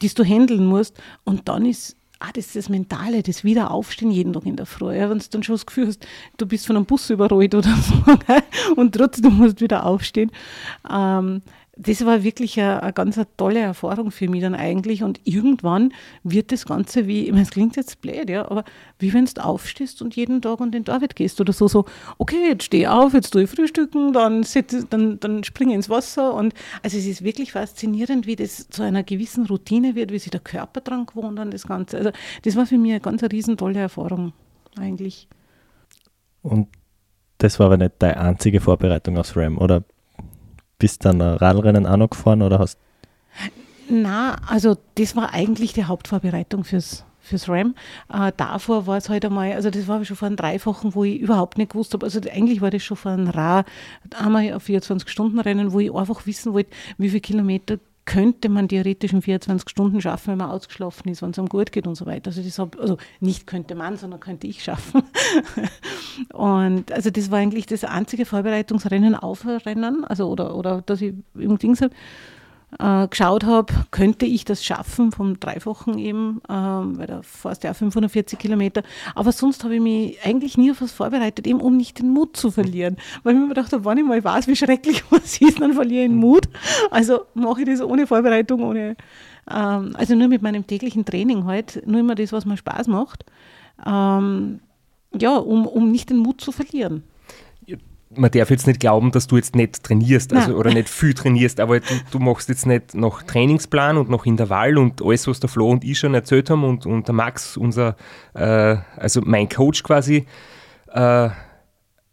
[0.00, 0.96] die du handeln musst.
[1.24, 4.96] Und dann ist ah, das ist das Mentale, das Wiederaufstehen jeden Tag in der Früh.
[4.96, 6.06] Ja, wenn du dann schon das Gefühl hast,
[6.36, 10.30] du bist von einem Bus überrollt oder so, und trotzdem musst du wieder aufstehen.
[10.90, 11.42] Ähm,
[11.76, 15.02] das war wirklich eine, eine ganz eine tolle Erfahrung für mich dann eigentlich.
[15.02, 18.64] Und irgendwann wird das Ganze wie, ich meine, es klingt jetzt blöd, ja, aber
[18.98, 21.84] wie wenn du aufstehst und jeden Tag an den David gehst oder so, so,
[22.18, 25.90] okay, jetzt stehe auf, jetzt tue ich frühstücken, dann, sitze, dann, dann springe ich ins
[25.90, 26.34] Wasser.
[26.34, 30.30] Und also es ist wirklich faszinierend, wie das zu einer gewissen Routine wird, wie sich
[30.30, 31.98] der Körper dran gewohnt an das Ganze.
[31.98, 32.10] Also
[32.42, 34.32] das war für mich eine ganz eine riesen Erfahrung
[34.78, 35.28] eigentlich.
[36.42, 36.68] Und
[37.38, 39.82] das war aber nicht deine einzige Vorbereitung aufs RAM, oder
[40.78, 42.78] bist dann Radrennen auch noch gefahren oder hast
[43.88, 47.74] Na, also das war eigentlich die Hauptvorbereitung fürs, fürs RAM.
[48.12, 51.20] Äh, davor war es halt einmal, also das war schon vor einem Dreifachen, wo ich
[51.20, 53.64] überhaupt nicht gewusst habe, also eigentlich war das schon vor einem Ra,
[54.18, 59.22] einmal ein 24-Stunden-Rennen, wo ich einfach wissen wollte, wie viele Kilometer könnte man theoretisch in
[59.22, 62.28] 24 Stunden schaffen, wenn man ausgeschlafen ist, wenn es einem gut geht und so weiter.
[62.28, 65.02] Also, das hab, also nicht könnte man, sondern könnte ich schaffen.
[66.32, 71.14] und also das war eigentlich das einzige Vorbereitungsrennen auf Rennen, also oder, oder dass ich
[71.34, 71.90] im habe
[72.78, 77.68] äh, geschaut habe, könnte ich das schaffen vom Dreifachen eben, äh, weil da fährst du
[77.68, 78.82] ja 540 Kilometer.
[79.14, 82.36] Aber sonst habe ich mich eigentlich nie auf was vorbereitet, eben um nicht den Mut
[82.36, 82.96] zu verlieren.
[83.22, 86.04] Weil ich mir gedacht habe, wenn ich mal weiß, wie schrecklich was ist, dann verliere
[86.04, 86.48] ich den Mut.
[86.90, 88.96] Also mache ich das ohne Vorbereitung, ohne,
[89.50, 93.24] ähm, also nur mit meinem täglichen Training halt, nur immer das, was mir Spaß macht.
[93.86, 94.60] Ähm,
[95.16, 97.04] ja, um, um nicht den Mut zu verlieren
[98.16, 101.60] man darf jetzt nicht glauben, dass du jetzt nicht trainierst also, oder nicht viel trainierst,
[101.60, 105.48] aber du, du, machst jetzt nicht noch Trainingsplan und noch Intervall und alles, was der
[105.48, 107.96] Flo und ich schon erzählt haben und, und der Max, unser,
[108.34, 110.26] äh, also mein Coach quasi,
[110.88, 111.30] äh,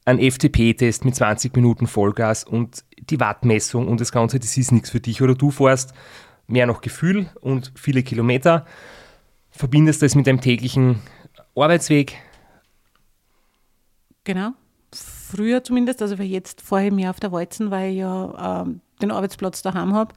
[0.05, 4.89] ein FTP-Test mit 20 Minuten Vollgas und die Wattmessung und das Ganze, das ist nichts
[4.89, 5.21] für dich.
[5.21, 5.93] Oder du fährst
[6.47, 8.65] mehr noch Gefühl und viele Kilometer,
[9.51, 10.99] verbindest das mit deinem täglichen
[11.55, 12.17] Arbeitsweg.
[14.23, 14.53] Genau
[15.31, 19.11] früher zumindest, also weil jetzt vorher mehr auf der Walzen, weil ich ja ähm, den
[19.11, 20.13] Arbeitsplatz daheim habe.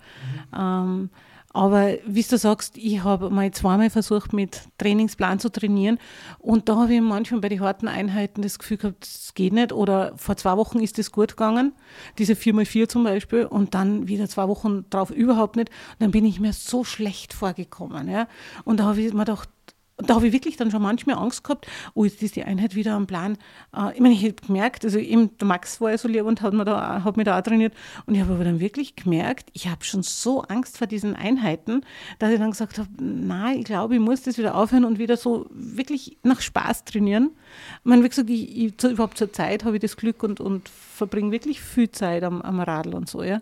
[0.53, 0.59] Mhm.
[0.59, 1.11] Ähm,
[1.55, 6.01] aber wie du sagst, ich habe mal zweimal versucht, mit Trainingsplan zu trainieren.
[6.41, 9.73] Und da habe ich manchmal bei den harten Einheiten das Gefühl gehabt, das geht nicht.
[9.73, 11.73] Oder vor zwei Wochen ist das gut gegangen,
[12.19, 13.47] diese 4x4 zum Beispiel.
[13.47, 15.69] Und dann wieder zwei Wochen drauf überhaupt nicht.
[15.69, 18.09] Und dann bin ich mir so schlecht vorgekommen.
[18.09, 18.27] Ja.
[18.65, 19.49] Und da habe ich mir gedacht,
[19.97, 22.75] und da habe ich wirklich dann schon manchmal Angst gehabt, oh, jetzt ist die Einheit
[22.75, 23.39] wieder am Plan.
[23.77, 26.43] Äh, ich meine, ich habe gemerkt, also eben der Max war ja so lieb und
[26.43, 27.75] hat, mir da, hat mich da auch trainiert.
[28.07, 31.83] Und ich habe aber dann wirklich gemerkt, ich habe schon so Angst vor diesen Einheiten,
[32.19, 35.17] dass ich dann gesagt habe, nein, ich glaube, ich muss das wieder aufhören und wieder
[35.17, 37.31] so wirklich nach Spaß trainieren.
[37.79, 40.69] Ich meine, wie gesagt, ich, ich, überhaupt zur Zeit habe ich das Glück und, und
[40.69, 43.41] verbringe wirklich viel Zeit am, am Radl und so, ja.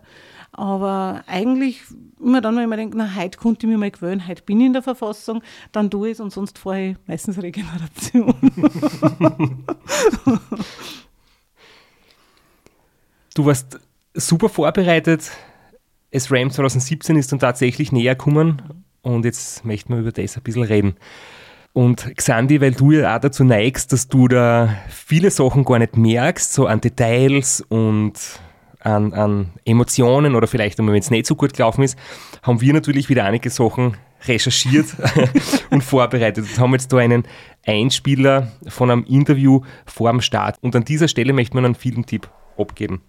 [0.55, 1.81] Aber eigentlich
[2.19, 4.67] immer dann, wenn man denkt, na, heute konnte ich mir mal gewöhnen, heute bin ich
[4.67, 5.41] in der Verfassung,
[5.71, 8.35] dann tue ich es und sonst vorher ich meistens Regeneration.
[13.33, 13.79] du warst
[14.13, 15.31] super vorbereitet.
[16.11, 18.61] Es RAM 2017 ist dann tatsächlich näher gekommen
[19.01, 20.95] und jetzt möchten wir über das ein bisschen reden.
[21.73, 25.97] Und Xandi, weil du ja auch dazu neigst, dass du da viele Sachen gar nicht
[25.97, 28.13] merkst, so an Details und
[28.83, 31.97] an, an Emotionen oder vielleicht einmal, wenn es nicht so gut gelaufen ist,
[32.41, 34.87] haben wir natürlich wieder einige Sachen recherchiert
[35.69, 37.23] und vorbereitet und haben jetzt da einen
[37.65, 40.57] Einspieler von einem Interview vor dem Start.
[40.61, 43.01] Und an dieser Stelle möchte man einen Filmtipp abgeben.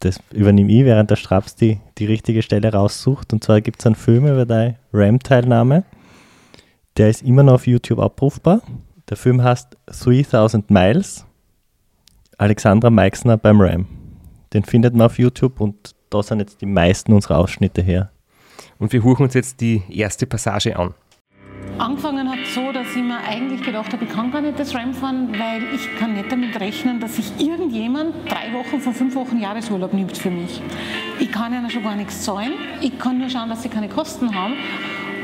[0.00, 3.32] Das übernehme ich, während der Straps die, die richtige Stelle raussucht.
[3.32, 5.84] Und zwar gibt es einen Film über deine RAM-Teilnahme.
[6.96, 8.62] Der ist immer noch auf YouTube abrufbar.
[9.10, 11.26] Der Film heißt 3000 Miles.
[12.38, 13.99] Alexandra Meixner beim RAM.
[14.52, 18.10] Den findet man auf YouTube und da sind jetzt die meisten unserer Ausschnitte her.
[18.78, 20.94] Und wir hören uns jetzt die erste Passage an.
[21.78, 24.92] Angefangen hat so, dass ich mir eigentlich gedacht habe, ich kann gar nicht das Ram
[24.92, 29.40] fahren, weil ich kann nicht damit rechnen, dass sich irgendjemand drei Wochen von fünf Wochen
[29.40, 30.60] Jahresurlaub nimmt für mich.
[31.20, 32.52] Ich kann ja schon gar nichts zahlen.
[32.82, 34.54] Ich kann nur schauen, dass sie keine Kosten haben.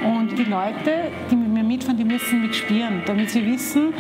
[0.05, 3.93] Und die Leute, die mit mir mitfahren, die müssen mich spüren, damit sie wissen,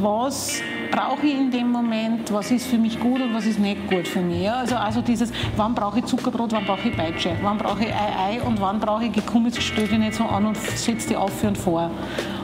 [0.00, 0.60] was
[0.92, 4.06] brauche ich in dem Moment, was ist für mich gut und was ist nicht gut
[4.06, 4.48] für mich.
[4.48, 8.36] Also, also dieses, wann brauche ich Zuckerbrot, wann brauche ich Peitsche, wann brauche ich Ei,
[8.36, 11.42] Ei und wann brauche ich Gekummis, stell dich nicht so an und setz die auf
[11.42, 11.90] und vor.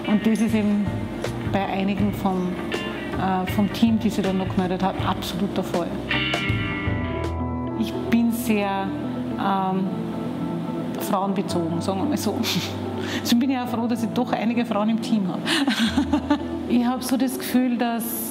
[0.07, 0.87] Und das ist eben
[1.53, 2.49] bei einigen vom,
[3.19, 5.91] äh, vom Team, die sich dann noch gemeldet haben, absolut der Fall.
[7.79, 8.89] Ich bin sehr
[9.39, 9.87] ähm,
[11.01, 12.35] frauenbezogen, sagen wir mal so.
[13.23, 15.43] Deswegen bin ich auch froh, dass ich doch einige Frauen im Team habe.
[16.69, 18.28] ich habe so das Gefühl, dass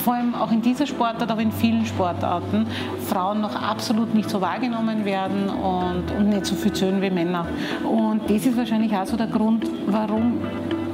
[0.00, 2.66] vor allem auch in dieser Sportart, aber in vielen Sportarten,
[3.06, 7.46] Frauen noch absolut nicht so wahrgenommen werden und, und nicht so viel zählen wie Männer.
[7.84, 10.34] Und das ist wahrscheinlich auch so der Grund, warum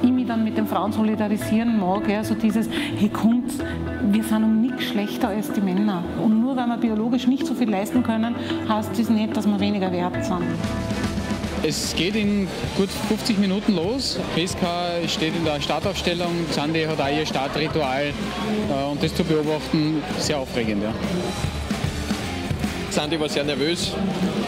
[0.02, 3.52] ich mich dann mit dem Frauen solidarisieren mag, ja, so dieses, hey kommt,
[4.10, 6.02] wir sind um nichts schlechter als die Männer.
[6.22, 8.34] Und nur weil wir biologisch nicht so viel leisten können,
[8.68, 10.42] heißt das nicht, dass wir weniger wert sind.
[11.62, 14.18] Es geht in gut 50 Minuten los.
[14.34, 16.46] BSK steht in der Startaufstellung.
[16.50, 18.06] Sandy hat auch ihr Startritual.
[18.06, 20.82] Äh, und das zu beobachten, sehr aufregend.
[20.82, 20.92] Ja.
[22.90, 23.92] Sandy war sehr nervös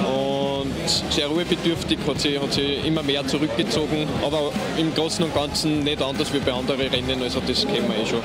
[0.00, 5.80] und sehr ruhebedürftig, hat sie, hat sie immer mehr zurückgezogen, aber im Großen und Ganzen
[5.84, 8.22] nicht anders wie bei anderen Rennen, also das kennen wir eh schon.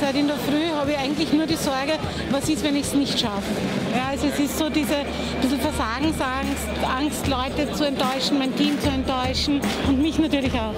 [0.00, 1.94] Seit in der Früh habe ich eigentlich nur die Sorge,
[2.30, 3.50] was ist, wenn ich es nicht schaffe.
[3.96, 5.04] Ja, also es ist so diese
[5.40, 10.74] bisschen Versagensangst, Angst, Leute zu enttäuschen, mein Team zu enttäuschen und mich natürlich auch.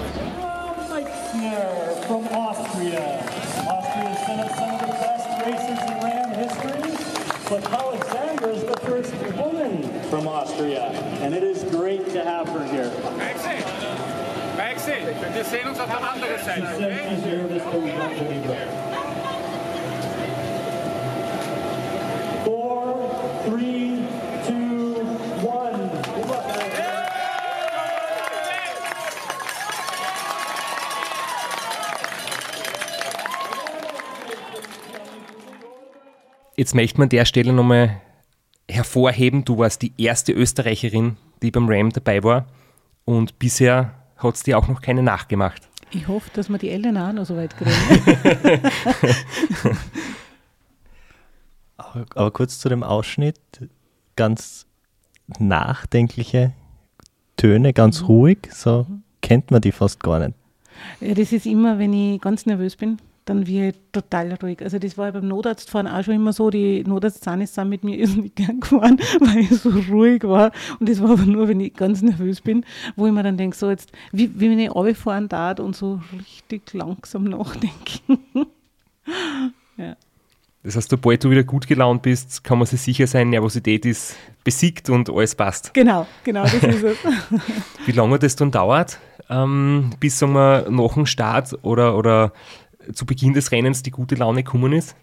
[2.09, 3.21] from Austria.
[3.69, 6.89] Austria has sent us some of the best racers in Ram history,
[7.47, 10.89] but Alexandra is the first woman from Austria,
[11.21, 12.89] and it is great to have her here.
[13.19, 13.61] Maxi,
[14.57, 15.05] Maxi,
[15.35, 16.97] wir sehen uns auf der anderen Seite, okay?
[23.49, 23.97] Three,
[24.45, 24.95] two,
[25.41, 25.89] one.
[36.55, 38.01] Jetzt möchte man an der Stelle nochmal
[38.69, 42.45] hervorheben, du warst die erste Österreicherin, die beim Ram dabei war
[43.05, 45.61] und bisher hat es dir auch noch keine nachgemacht.
[45.91, 47.71] Ich hoffe, dass wir die Eltern auch noch so weit kriegen.
[52.13, 53.39] Aber, kurz zu dem Ausschnitt,
[54.15, 54.65] ganz
[55.39, 56.53] nachdenkliche
[57.37, 58.85] Töne, ganz ruhig, so
[59.21, 60.33] kennt man die fast gar nicht.
[61.01, 64.61] Ja, das ist immer, wenn ich ganz nervös bin, dann wird ich total ruhig.
[64.61, 67.97] Also das war ja beim Notarztfahren auch schon immer so, die Notarztzanis sind mit mir
[67.99, 70.51] irrsinnig gern gefahren, weil ich so ruhig war.
[70.79, 72.65] Und das war aber nur, wenn ich ganz nervös bin,
[72.95, 76.01] wo ich mir dann denke, so jetzt, wie, wie wenn ich runterfahren darf und so
[76.13, 78.19] richtig langsam nachdenken.
[80.63, 84.15] Das heißt, sobald du wieder gut gelaunt bist, kann man sich sicher sein, Nervosität ist
[84.43, 85.73] besiegt und alles passt.
[85.73, 86.97] Genau, genau, das ist es.
[87.85, 88.99] Wie lange das dann dauert,
[89.29, 92.33] ähm, bis sagen wir, nach dem Start oder, oder
[92.93, 94.95] zu Beginn des Rennens die gute Laune gekommen ist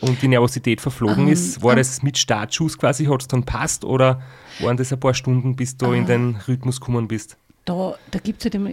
[0.00, 1.62] und die Nervosität verflogen Ähm, ist?
[1.62, 1.78] War ähm.
[1.78, 4.22] das mit Startschuss quasi, hat es dann passt oder
[4.60, 5.94] waren das ein paar Stunden, bis du Ah.
[5.94, 7.36] in den Rhythmus gekommen bist?
[7.66, 8.70] Da, da gibt es halt immer,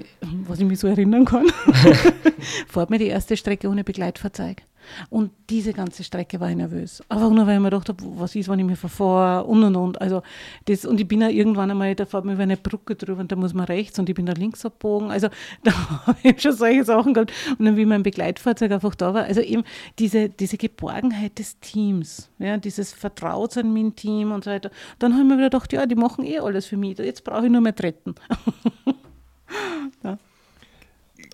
[0.47, 1.47] was ich mich so erinnern kann,
[2.69, 4.61] fährt mir die erste Strecke ohne Begleitfahrzeug.
[5.09, 7.01] Und diese ganze Strecke war ich nervös.
[7.09, 9.75] Einfach nur, weil ich mir gedacht habe, was ist, wenn ich mich verfahre und und
[9.75, 10.01] und.
[10.01, 10.21] Also
[10.65, 13.31] das, und ich bin ja irgendwann einmal, da fährt man über eine Brücke drüber und
[13.31, 15.11] da muss man rechts und ich bin da links abgebogen.
[15.11, 15.29] Also
[15.63, 15.71] da
[16.07, 17.31] habe ich schon solche Sachen gehabt.
[17.57, 19.63] Und dann, wie mein Begleitfahrzeug einfach da war, also eben
[19.99, 24.71] diese, diese Geborgenheit des Teams, ja, dieses Vertrautsein mit dem Team und so weiter.
[24.99, 26.97] Dann habe ich mir wieder gedacht, ja, die machen eh alles für mich.
[26.97, 28.15] Jetzt brauche ich nur mehr treten.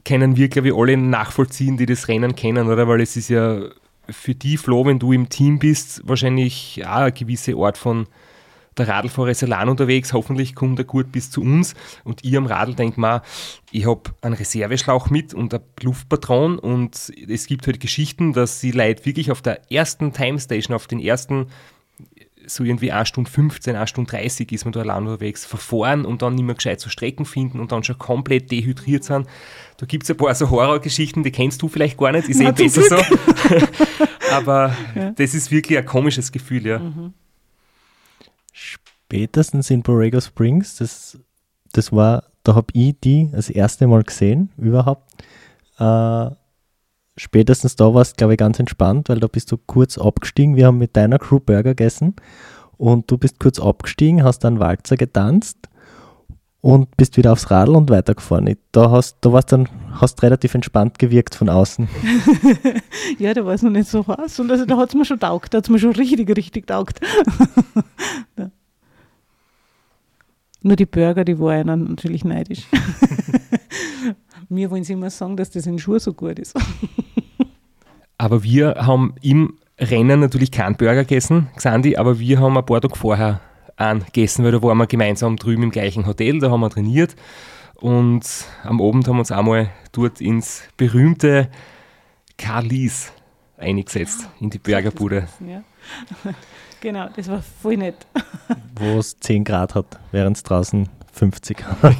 [0.05, 2.87] Können wir, glaube ich, alle nachvollziehen, die das Rennen kennen, oder?
[2.87, 3.61] Weil es ist ja
[4.09, 8.07] für die, Flo, wenn du im Team bist, wahrscheinlich auch eine gewisse Art von
[8.77, 11.75] der Radlfahrer allein unterwegs, hoffentlich kommt er gut bis zu uns.
[12.03, 13.21] Und ich am Radl denke mal,
[13.71, 16.57] ich habe einen Reserveschlauch mit und ein Luftpatron.
[16.59, 20.99] Und es gibt halt Geschichten, dass die Leute wirklich auf der ersten Timestation, auf den
[20.99, 21.47] ersten
[22.47, 26.21] so irgendwie 1 Stunde 15, 1 Stunde 30 ist man da allein unterwegs, verfahren und
[26.21, 29.27] dann nicht mehr gescheit zu Strecken finden und dann schon komplett dehydriert sind.
[29.77, 32.51] Da gibt es ein paar so Horrorgeschichten, die kennst du vielleicht gar nicht, ist eh
[32.51, 32.95] besser so.
[34.31, 34.75] Aber
[35.15, 36.81] das ist wirklich ein komisches Gefühl, ja.
[38.51, 41.19] Spätestens in Borrego Springs, das,
[41.71, 45.11] das war, da habe ich die das erste Mal gesehen, überhaupt.
[45.79, 46.29] Äh,
[47.17, 50.55] spätestens da war es, glaube ich, ganz entspannt, weil da bist du kurz abgestiegen.
[50.55, 52.15] Wir haben mit deiner Crew Burger gegessen
[52.77, 55.57] und du bist kurz abgestiegen, hast dann Walzer getanzt
[56.61, 58.55] und bist wieder aufs Radl und weitergefahren.
[58.71, 61.89] Da hast da warst dann hast relativ entspannt gewirkt von außen.
[63.19, 64.39] Ja, da war es noch nicht so heiß.
[64.39, 65.53] Und also, da hat es mir schon taugt.
[65.53, 66.99] Da hat es mir schon richtig, richtig taugt.
[70.63, 72.65] Nur die Burger, die waren natürlich neidisch.
[74.53, 76.55] Mir wollen sie immer sagen, dass das in Schuhe so gut ist.
[78.17, 82.79] Aber wir haben im Rennen natürlich keinen Burger gegessen, Xandi, aber wir haben ein paar
[82.79, 83.41] Tage vorher
[83.75, 87.15] einen gegessen, weil da waren wir gemeinsam drüben im gleichen Hotel, da haben wir trainiert
[87.75, 88.23] und
[88.63, 91.49] am Abend haben wir uns einmal dort ins berühmte
[92.37, 93.11] Carlis
[93.57, 95.27] eingesetzt, in die Burgerbude.
[95.45, 95.63] Ja.
[96.79, 98.05] Genau, das war voll nett.
[98.75, 101.95] wo es 10 Grad hat, während es draußen 50 hat.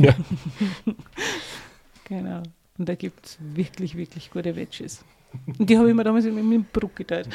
[2.06, 2.44] Genau.
[2.78, 5.04] Und da gibt es wirklich, wirklich gute Veggies.
[5.60, 7.30] Und die habe ich mir damals mit dem Bruck geteilt.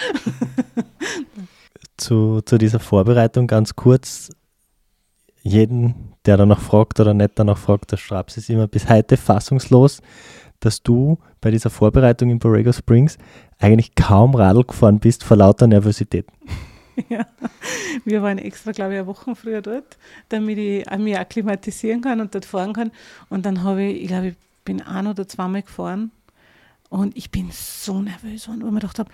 [1.97, 4.31] zu, zu dieser Vorbereitung ganz kurz.
[5.43, 10.03] Jeden, der danach fragt oder nicht danach fragt, der Straps ist immer bis heute fassungslos,
[10.61, 13.19] dass du bei dieser Vorbereitung in Borrego Springs
[13.59, 16.27] eigentlich kaum Radl gefahren bist vor lauter Nervosität.
[17.09, 17.27] Ja,
[18.05, 19.97] wir waren extra, glaube ich, eine Woche früher dort,
[20.31, 22.91] damit ich mich akklimatisieren kann und dort fahren kann.
[23.29, 24.35] Und dann habe ich, ich glaube, ich
[24.69, 26.11] bin ein oder zweimal gefahren
[26.91, 29.11] und ich bin so nervös, weil ich mir gedacht habe,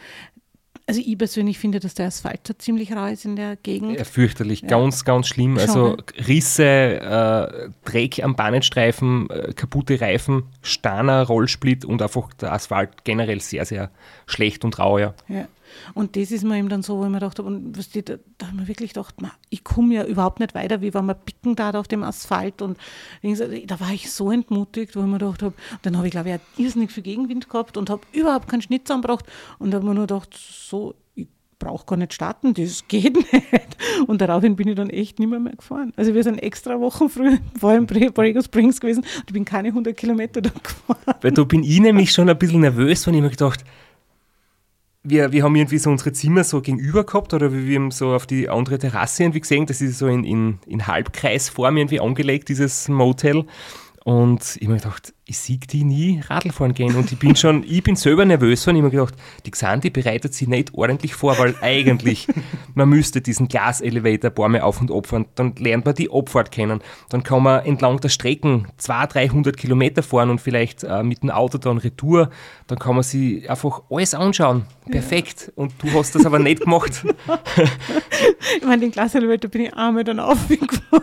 [0.87, 3.97] also ich persönlich finde, dass der Asphalt da ziemlich rau ist in der Gegend.
[3.97, 4.69] Ja, fürchterlich, ja.
[4.69, 5.59] ganz, ganz schlimm.
[5.59, 5.97] Schon, also
[6.27, 13.41] Risse, äh, Dreck am Bahnenstreifen, äh, kaputte Reifen, Staner, Rollsplit und einfach der Asphalt generell
[13.41, 13.93] sehr, sehr
[14.27, 15.15] schlecht und rau, ja.
[15.29, 15.47] ja.
[15.95, 18.05] Und das ist mir eben dann so, wo ich mir gedacht habe, und was die,
[18.05, 20.95] da, da habe ich mir wirklich gedacht, man, ich komme ja überhaupt nicht weiter, wie
[20.95, 22.63] wenn man picken da auf dem Asphalt.
[22.63, 22.79] Und
[23.23, 26.35] da war ich so entmutigt, wo ich mir gedacht habe, dann habe ich, glaube ich,
[26.37, 29.27] auch irrsinnig viel Gegenwind gehabt und habe überhaupt keinen Schnitt zusammengebracht
[29.59, 33.77] und habe mir nur gedacht, so, ich brauche gar nicht starten, das geht nicht.
[34.07, 35.93] Und daraufhin bin ich dann echt nicht mehr, mehr gefahren.
[35.97, 39.69] Also wir sind extra Wochen früher vor in Borrego Springs gewesen und ich bin keine
[39.69, 41.19] 100 Kilometer da gefahren.
[41.21, 43.65] Weil da bin ich nämlich schon ein bisschen nervös, wenn ich mir gedacht
[45.05, 48.27] wir, wir haben irgendwie so unsere Zimmer so gegenüber gehabt oder wir haben so auf
[48.27, 49.67] die andere Terrasse irgendwie gesehen.
[49.67, 53.45] Das ist so in, in, in Halbkreisform irgendwie angelegt, dieses Motel.
[54.05, 56.95] Und ich habe mir gedacht, ich sehe die nie Radl fahren gehen.
[56.95, 59.15] Und ich bin schon, ich bin selber nervös und ich habe mir gedacht,
[59.47, 62.29] die Xanti bereitet sich nicht ordentlich vor, weil eigentlich
[62.75, 65.25] man müsste diesen Glaselevator ein paar Mal auf und abfahren.
[65.37, 66.83] Dann lernt man die Abfahrt kennen.
[67.09, 71.31] Dann kann man entlang der Strecken 200, 300 Kilometer fahren und vielleicht äh, mit dem
[71.31, 72.29] Auto dann Retour.
[72.67, 74.67] Dann kann man sich einfach alles anschauen.
[74.91, 75.51] Perfekt.
[75.57, 77.07] Und du hast das aber nicht gemacht.
[78.59, 81.03] ich meine, den Glaselevator bin ich einmal dann aufgefahren.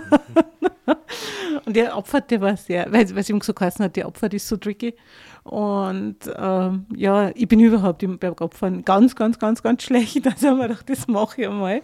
[1.66, 4.34] Und die Abfahrt, der war sehr, weil, weil es ihm so geheißen hat, die Abfahrt
[4.34, 4.96] ist so tricky.
[5.44, 10.26] Und ähm, ja, ich bin überhaupt im Bergabfahren ganz, ganz, ganz, ganz schlecht.
[10.32, 11.82] Also haben wir gedacht, das mache ich einmal.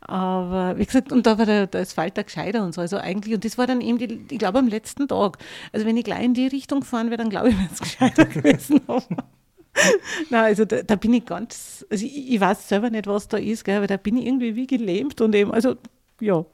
[0.00, 2.80] Aber wie gesagt, und da war der, der da gescheiter und so.
[2.80, 5.38] Also eigentlich, und das war dann eben, die, ich glaube, am letzten Tag.
[5.72, 8.24] Also wenn ich gleich in die Richtung gefahren wäre, dann glaube ich, wäre es gescheiter
[8.26, 8.80] gewesen.
[10.30, 13.36] Nein, also da, da, bin ich ganz, also ich, ich, weiß selber nicht, was da
[13.36, 15.76] ist, gell, aber da bin ich irgendwie wie gelähmt und eben, also
[16.20, 16.44] ja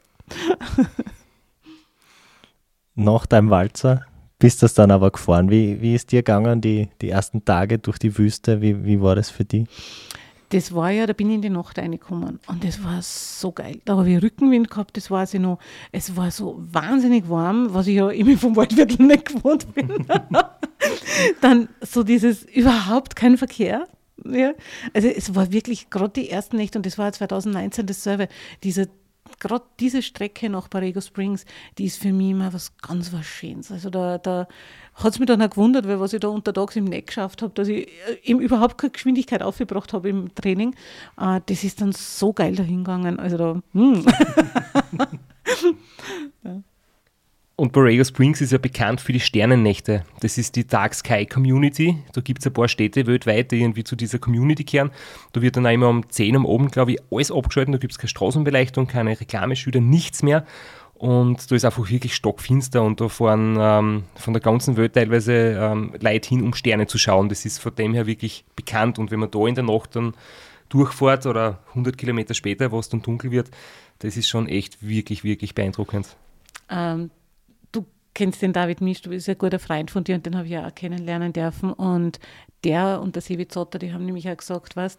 [2.97, 4.05] nach deinem Walzer
[4.39, 5.51] bist das dann aber gefahren.
[5.51, 8.61] Wie, wie ist dir gegangen, die, die ersten Tage durch die Wüste?
[8.61, 9.67] Wie, wie war das für dich?
[10.51, 13.81] Das war ja, da bin ich in die Nacht reingekommen und das war so geil.
[13.85, 15.59] Da habe ich Rückenwind gehabt, das weiß ich noch.
[15.91, 20.07] Es war so wahnsinnig warm, was ich ja immer vom Waldviertel nicht gewohnt bin.
[21.41, 23.89] dann so dieses überhaupt kein Verkehr.
[24.25, 24.53] Ja.
[24.95, 28.29] Also es war wirklich gerade die ersten Nächte und das war 2019 dasselbe,
[28.63, 28.87] dieser
[29.41, 31.45] gerade diese Strecke nach Borrego Springs,
[31.79, 33.71] die ist für mich immer was ganz was Schönes.
[33.71, 34.49] Also da, da
[34.95, 37.53] hat es mich dann auch gewundert, weil was ich da untertags im Neck geschafft habe,
[37.55, 40.75] dass ich äh, eben überhaupt keine Geschwindigkeit aufgebracht habe im Training,
[41.21, 43.19] äh, das ist dann so geil dahingegangen.
[43.19, 44.07] Also da, hm.
[46.45, 46.63] ja.
[47.59, 50.05] Und Borrego Springs ist ja bekannt für die Sternennächte.
[50.21, 51.97] Das ist die Dark Sky Community.
[52.13, 54.91] Da gibt es ein paar Städte weltweit, die irgendwie zu dieser Community kehren.
[55.33, 57.73] Da wird dann auch immer um 10 Uhr oben, glaube ich, alles abgeschaltet.
[57.73, 60.45] Da gibt es keine Straßenbeleuchtung, keine Reklameschilder, nichts mehr.
[60.93, 65.33] Und da ist einfach wirklich stockfinster und da fahren ähm, von der ganzen Welt teilweise
[65.33, 67.31] ähm, Leute hin, um Sterne zu schauen.
[67.31, 68.99] Das ist von dem her wirklich bekannt.
[68.99, 70.13] Und wenn man da in der Nacht dann
[70.69, 73.51] durchfährt oder 100 Kilometer später, wo es dann dunkel wird,
[74.01, 76.17] das ist schon echt wirklich, wirklich beeindruckend.
[76.69, 77.11] Ähm,
[78.17, 80.53] kennst den David Misch, du bist ein guter Freund von dir und den habe ich
[80.53, 81.71] ja auch kennenlernen dürfen.
[81.71, 82.19] Und
[82.65, 84.99] der und der Sebi Zotter, die haben nämlich auch gesagt, was,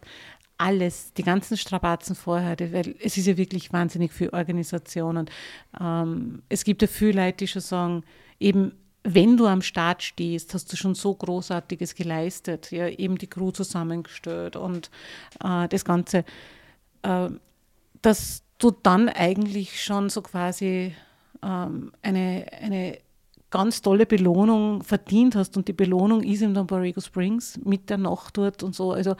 [0.59, 5.31] alles, die ganzen Strapazen vorher, weil es ist ja wirklich wahnsinnig viel Organisation und
[5.79, 8.03] ähm, es gibt ja viele Leute, die schon sagen,
[8.39, 13.27] eben wenn du am Start stehst, hast du schon so Großartiges geleistet, ja, eben die
[13.27, 14.89] Crew zusammengestellt und
[15.43, 16.23] äh, das Ganze,
[17.03, 17.29] äh,
[18.01, 20.93] dass du dann eigentlich schon so quasi
[21.43, 22.97] ähm, eine, eine
[23.49, 25.55] ganz tolle Belohnung verdient hast.
[25.57, 28.91] Und die Belohnung ist eben dann Borrego Springs mit der Nacht dort und so.
[28.91, 29.15] Also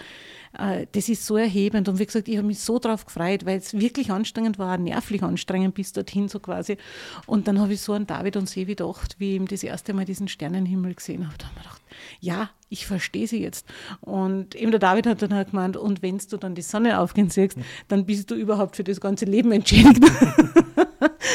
[0.57, 1.87] äh, das ist so erhebend.
[1.87, 5.23] Und wie gesagt, ich habe mich so drauf gefreut, weil es wirklich anstrengend war, nervlich
[5.23, 6.77] anstrengend bis dorthin so quasi.
[7.25, 9.93] Und dann habe ich so an David und Sevi gedacht, wie ich eben das erste
[9.93, 11.37] Mal diesen Sternenhimmel gesehen habe.
[11.37, 11.81] Da habe ich gedacht,
[12.19, 13.65] ja, ich verstehe sie jetzt.
[14.01, 17.29] Und eben der David hat dann halt gemeint, und wenn du dann die Sonne aufgehen
[17.29, 17.57] siehst,
[17.87, 20.03] dann bist du überhaupt für das ganze Leben entschädigt.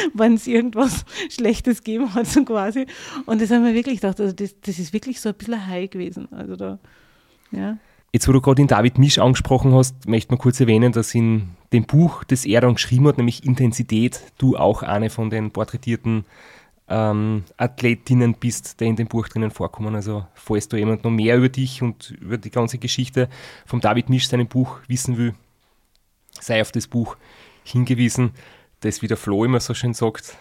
[0.15, 2.87] wenn es irgendwas Schlechtes gegeben hat, so quasi.
[3.27, 5.91] Und das haben wir wirklich gedacht, also das, das ist wirklich so ein bisschen high
[5.91, 6.29] gewesen.
[6.33, 6.79] Also da,
[7.51, 7.79] ja.
[8.13, 11.51] Jetzt, wo du gerade den David Misch angesprochen hast, möchte man kurz erwähnen, dass in
[11.73, 16.27] dem Buch, das er dann geschrieben hat, nämlich Intensität, du auch eine von den porträtierten
[16.89, 19.95] ähm, Athletinnen bist, der in dem Buch drinnen vorkommen.
[19.95, 23.31] Also falls da jemand noch mehr über dich und über die ganze Geschichte
[23.65, 25.35] vom David Misch, seinem Buch, wissen will,
[26.39, 27.17] sei auf das Buch
[27.65, 28.33] hingewiesen
[28.83, 30.37] das, wie der Flo immer so schön sagt,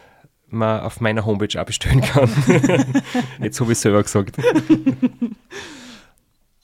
[0.47, 2.29] man auf meiner Homepage auch bestellen kann.
[3.41, 4.37] Jetzt habe ich selber gesagt.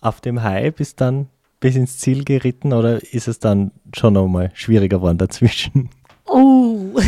[0.02, 4.52] Auf dem High bist dann bis ins Ziel geritten oder ist es dann schon nochmal
[4.54, 5.90] schwieriger geworden dazwischen?
[6.26, 7.00] Oh,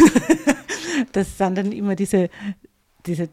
[1.11, 2.30] das sind dann immer diese,
[3.05, 3.30] diese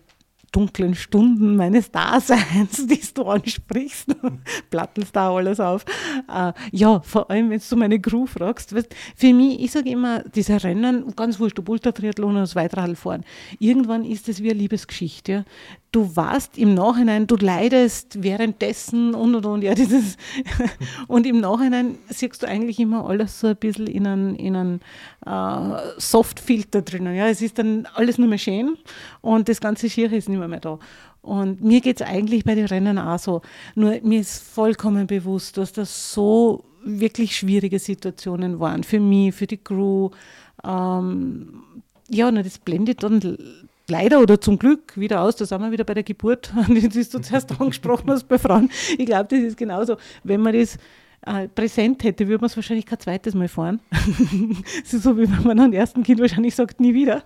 [0.53, 4.15] dunklen Stunden meines Daseins, die du ansprichst,
[4.71, 5.85] plattelst da alles auf.
[6.33, 8.75] Äh, ja, vor allem, wenn du meine Crew fragst.
[8.75, 13.25] Weißt, für mich, ich sage immer, diese Rennen, ganz wurscht, ob Ultratriathlon oder das Weitradfahren,
[13.59, 15.33] irgendwann ist es wie eine Liebesgeschichte.
[15.33, 15.45] Ja
[15.97, 19.63] du warst im Nachhinein, du leidest währenddessen und und und.
[19.63, 20.19] Ja, dieses
[21.09, 24.81] und im Nachhinein siehst du eigentlich immer alles so ein bisschen in einen, in einen
[25.25, 27.17] äh, Softfilter drinnen.
[27.17, 28.77] Ja, es ist dann alles nur mehr schön
[29.23, 30.79] und das ganze Schier ist nicht mehr, mehr da.
[31.23, 33.41] Und mir geht es eigentlich bei den Rennen auch so.
[33.75, 38.85] Nur mir ist vollkommen bewusst, dass das so wirklich schwierige Situationen waren.
[38.85, 40.11] Für mich, für die Crew.
[40.63, 41.63] Ähm,
[42.09, 43.39] ja, nur das blendet dann
[43.89, 45.37] leider oder zum Glück wieder aus.
[45.37, 48.71] Da sind wir wieder bei der Geburt, das du zuerst angesprochen hast bei Frauen.
[48.99, 49.97] Ich glaube, das ist genauso.
[50.25, 50.79] Wenn man das
[51.27, 53.81] äh, präsent hätte, würde man es wahrscheinlich kein zweites Mal fahren.
[53.91, 57.23] das ist so, wie wenn man am ersten Kind wahrscheinlich sagt, nie wieder.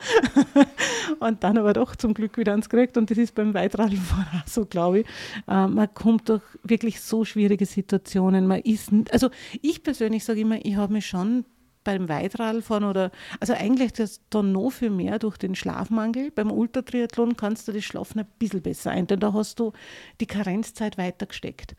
[1.20, 2.96] und dann aber doch zum Glück wieder ans gekriegt.
[2.96, 5.06] Und das ist beim Weitradfahren auch so, glaube ich.
[5.48, 8.46] Äh, man kommt durch wirklich so schwierige Situationen.
[8.46, 9.28] Man ist, also
[9.60, 11.44] ich persönlich sage immer, ich habe mich schon
[11.98, 13.10] beim Weitradfahren oder,
[13.40, 16.30] also eigentlich das dann noch viel mehr durch den Schlafmangel.
[16.30, 19.72] Beim Ultratriathlon kannst du das Schlafen ein bisschen besser ein, denn da hast du
[20.20, 21.74] die Karenzzeit weitergesteckt.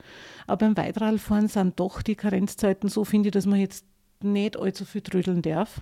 [0.47, 3.86] Aber beim Weitradfahren sind doch die Karenzzeiten so, finde ich, dass man jetzt
[4.22, 5.82] nicht allzu viel trödeln darf.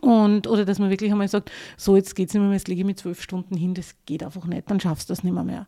[0.00, 2.80] Und, oder dass man wirklich einmal sagt, so jetzt geht es nicht mehr, jetzt lege
[2.80, 5.44] ich mit zwölf Stunden hin, das geht einfach nicht, dann schaffst du das nicht mehr.
[5.44, 5.66] mehr.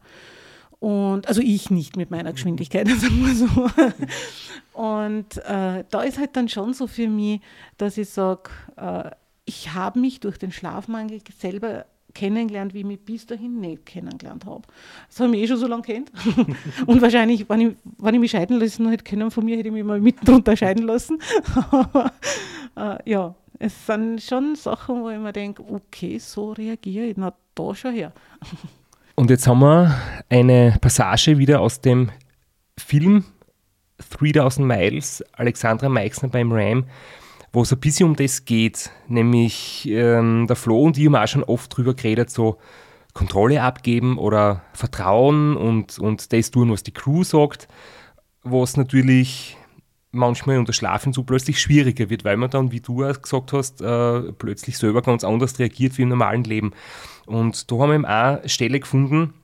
[0.85, 4.79] Und also ich nicht mit meiner Geschwindigkeit, sagen wir so.
[4.79, 7.41] Und äh, da ist halt dann schon so für mich,
[7.79, 9.11] dass ich sage, äh,
[9.47, 14.45] ich habe mich durch den Schlafmangel selber kennengelernt, wie ich mich bis dahin nicht kennengelernt
[14.45, 14.65] habe.
[15.09, 16.13] Das habe ich eh schon so lange kennt.
[16.87, 19.75] Und wahrscheinlich, wenn ich, wenn ich mich scheiden lassen hätte können von mir, hätte ich
[19.75, 21.19] mich mal mitten drunter scheiden lassen.
[21.71, 22.13] Aber
[22.77, 27.33] äh, ja, es sind schon Sachen, wo ich mir denke, okay, so reagiere ich, na
[27.55, 28.13] da schon her.
[29.17, 29.95] Und jetzt haben wir
[30.29, 32.11] eine Passage wieder aus dem
[32.77, 33.25] Film
[34.11, 36.85] 3000 Miles, Alexandra Meixner beim Ram,
[37.53, 41.29] wo es ein bisschen um das geht, nämlich ähm, der Flo und ich haben auch
[41.29, 42.59] schon oft drüber geredet, so
[43.13, 47.69] Kontrolle abgeben oder Vertrauen und, und das tun, was die Crew sagt,
[48.43, 49.57] was natürlich
[50.15, 54.33] manchmal unter Schlafen so plötzlich schwieriger wird, weil man dann, wie du gesagt hast, äh,
[54.33, 56.73] plötzlich selber ganz anders reagiert wie im normalen Leben.
[57.27, 59.35] Und da haben wir eben auch eine Stelle gefunden,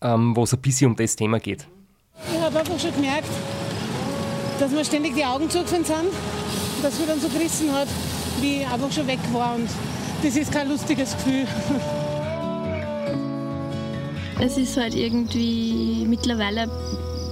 [0.00, 1.66] ähm, wo es ein bisschen um das Thema geht.
[2.32, 3.28] Ich habe einfach schon gemerkt,
[4.60, 6.12] dass mir ständig die Augen zugefallen sind,
[6.82, 7.88] dass mir dann so gerissen hat,
[8.40, 9.54] wie ich einfach schon weg war.
[9.54, 9.68] Und
[10.22, 11.46] das ist kein lustiges Gefühl.
[14.40, 16.68] Es ist halt irgendwie mittlerweile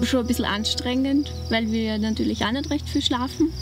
[0.06, 3.52] schon ein bisschen anstrengend, weil wir natürlich auch nicht recht viel schlafen.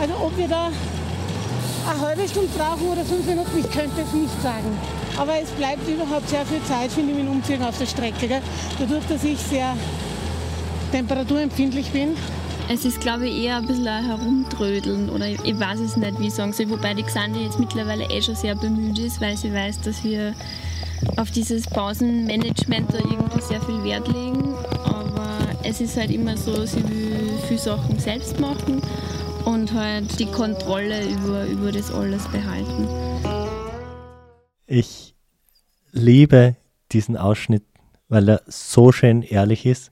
[0.00, 0.70] Also ob wir da
[1.90, 4.78] eine halbe Stunde brauchen oder fünf Minuten, ich könnte es nicht sagen.
[5.16, 8.28] Aber es bleibt überhaupt sehr viel Zeit, finde ich, mit Umziehen auf der Strecke.
[8.28, 8.42] Gell?
[8.78, 9.76] Dadurch, dass ich sehr
[10.92, 12.16] temperaturempfindlich bin,
[12.70, 16.20] es ist, glaube ich, eher ein bisschen ein Herumtrödeln oder ich, ich weiß es nicht,
[16.20, 16.68] wie ich sagen soll.
[16.68, 20.34] Wobei die Xandi jetzt mittlerweile eh schon sehr bemüht ist, weil sie weiß, dass wir
[21.16, 24.54] auf dieses Pausenmanagement da irgendwie sehr viel Wert legen.
[24.84, 28.82] Aber es ist halt immer so, sie will viele Sachen selbst machen
[29.46, 32.86] und halt die Kontrolle über, über das alles behalten.
[34.66, 35.14] Ich
[35.92, 36.56] liebe
[36.92, 37.64] diesen Ausschnitt,
[38.08, 39.90] weil er so schön ehrlich ist.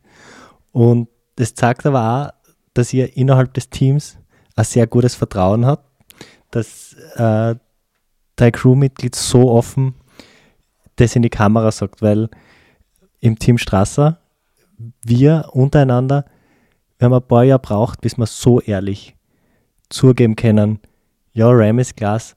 [0.73, 2.36] Und das zeigt aber auch,
[2.79, 4.19] dass ihr innerhalb des Teams
[4.55, 5.85] ein sehr gutes Vertrauen habt,
[6.51, 7.55] dass äh,
[8.37, 9.95] dein Crewmitglied so offen
[10.97, 12.31] das in die Kamera sagt, weil
[13.21, 14.19] im Team Strasser,
[15.05, 16.25] wir untereinander,
[16.99, 19.15] wir haben ein paar Jahre braucht, bis wir so ehrlich
[19.91, 20.81] zugeben können,
[21.33, 22.35] ja, Ram ist Glas,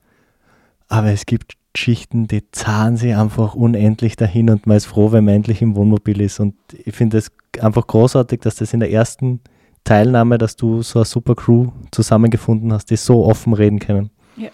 [0.90, 5.24] aber es gibt Schichten, die zahlen sie einfach unendlich dahin und man ist froh, wenn
[5.24, 6.40] man endlich im Wohnmobil ist.
[6.40, 7.32] Und ich finde es
[7.62, 9.40] einfach großartig, dass das in der ersten
[9.84, 14.10] Teilnahme, dass du so eine super Crew zusammengefunden hast, die so offen reden können.
[14.38, 14.50] Ja.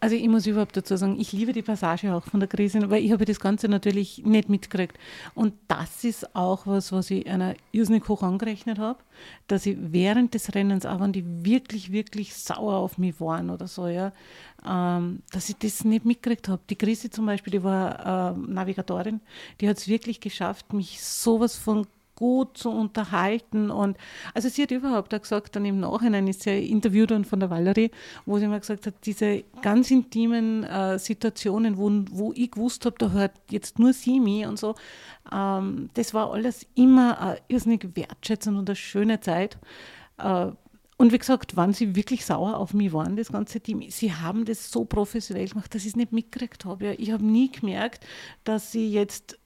[0.00, 3.02] Also ich muss überhaupt dazu sagen, ich liebe die Passage auch von der Krise, weil
[3.02, 4.96] ich habe das Ganze natürlich nicht mitgekriegt.
[5.34, 9.00] Und das ist auch was, was ich einer irrsinnig hoch angerechnet habe,
[9.48, 13.66] dass ich während des Rennens, auch wenn die wirklich, wirklich sauer auf mich waren oder
[13.66, 14.12] so, ja,
[14.64, 16.62] ähm, dass ich das nicht mitgekriegt habe.
[16.70, 19.20] Die Krise zum Beispiel, die war äh, Navigatorin,
[19.60, 21.86] die hat es wirklich geschafft, mich sowas von
[22.18, 23.70] gut zu unterhalten.
[23.70, 23.96] Und
[24.34, 27.48] also sie hat überhaupt auch gesagt, dann im Nachhinein ist sie interviewt worden von der
[27.48, 27.92] Valerie,
[28.26, 32.96] wo sie mir gesagt hat, diese ganz intimen äh, Situationen, wo, wo ich gewusst habe,
[32.98, 34.74] da hört jetzt nur sie mich und so,
[35.32, 39.58] ähm, das war alles immer äh, irrsinnig wertschätzend und eine schöne Zeit.
[40.18, 40.50] Äh,
[41.00, 44.44] und wie gesagt, wann sie wirklich sauer auf mich waren, das ganze Team, sie haben
[44.44, 46.86] das so professionell gemacht, dass ich es nicht mitgekriegt habe.
[46.86, 48.04] Ja, ich habe nie gemerkt,
[48.42, 49.38] dass sie jetzt,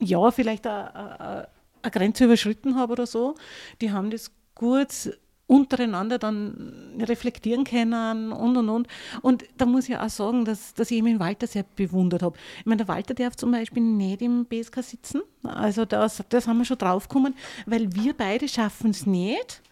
[0.00, 1.48] ja, vielleicht eine,
[1.82, 3.34] eine Grenze überschritten habe oder so.
[3.80, 5.10] Die haben das gut
[5.48, 8.88] untereinander dann reflektieren können und und und.
[9.22, 12.36] Und da muss ich auch sagen, dass, dass ich den Walter sehr bewundert habe.
[12.60, 15.22] Ich meine, der Walter darf zum Beispiel nicht im BSK sitzen.
[15.42, 19.62] Also das, das haben wir schon draufgekommen, weil wir beide schaffen es nicht,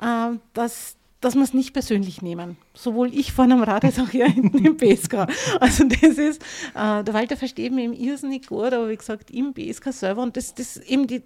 [0.00, 2.56] äh, dass, dass wir es nicht persönlich nehmen.
[2.74, 5.26] Sowohl ich vor einem Rad als auch hier hinten im BSK.
[5.60, 6.42] Also das ist,
[6.74, 10.36] äh, der Walter versteht mich im irrsinnig gut, aber wie gesagt, im BSK selber und
[10.36, 11.22] das, das eben die,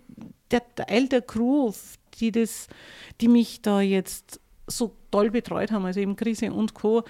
[0.51, 1.73] der Teil der Crew,
[2.21, 2.69] die, das,
[3.21, 7.03] die mich da jetzt so toll betreut haben, also eben Krise und Co.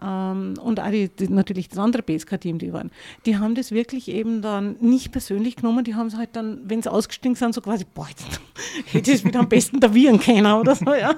[0.00, 2.90] Ähm, und auch die, die, natürlich das andere BSK-Team, die waren,
[3.26, 6.80] die haben das wirklich eben dann nicht persönlich genommen, die haben es halt dann, wenn
[6.80, 8.24] sie ausgestiegen sind, so quasi, boah, jetzt
[8.86, 11.14] hätte ich es wieder am besten davieren können oder so, ja.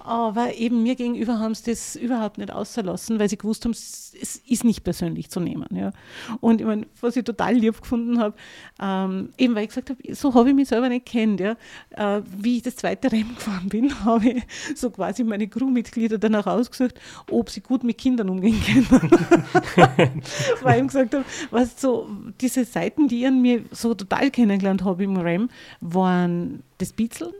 [0.00, 4.42] Aber eben mir gegenüber haben sie das überhaupt nicht auszulassen, weil sie gewusst haben, es
[4.46, 5.92] ist nicht persönlich zu nehmen, ja.
[6.40, 8.36] Und ich meine, was ich total lieb gefunden habe,
[8.80, 11.56] ähm, eben weil ich gesagt habe, so habe ich mich selber nicht kennt, ja.
[11.90, 14.42] Äh, wie ich das zweite Rennen gefahren bin, habe ich
[14.76, 17.00] so quasi meine Crewmitglieder danach ausgesucht,
[17.30, 19.10] ob sie gut mit Kindern umgehen können.
[20.62, 22.08] weil ich ihm gesagt habe, was so,
[22.40, 25.50] diese Seiten, die ich an mir so total kennengelernt habe im RAM,
[25.80, 27.32] waren das Bitzeln,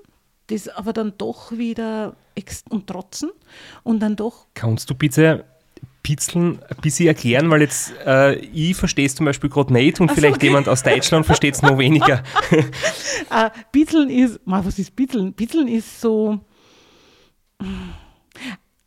[0.49, 2.15] das aber dann doch wieder
[2.69, 3.31] und Trotzen
[3.83, 4.47] und dann doch.
[4.55, 5.45] Kannst du bitte
[6.03, 10.09] Pitzeln ein bisschen erklären, weil jetzt äh, ich verstehe es zum Beispiel gerade nicht und
[10.09, 10.47] so, vielleicht okay.
[10.47, 12.23] jemand aus Deutschland versteht es noch weniger.
[13.31, 13.51] uh,
[14.09, 15.33] ist, was ist Bitzeln?
[15.33, 16.41] Bitzeln ist so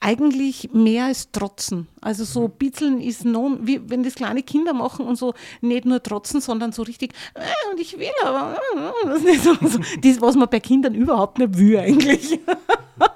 [0.04, 1.88] eigentlich mehr als trotzen.
[2.02, 2.52] Also so mhm.
[2.52, 6.74] bitzeln ist noch, wie wenn das kleine Kinder machen und so nicht nur trotzen, sondern
[6.74, 10.50] so richtig, äh, und ich will aber, äh, das, ist so, so, das, was man
[10.50, 12.38] bei Kindern überhaupt nicht will eigentlich.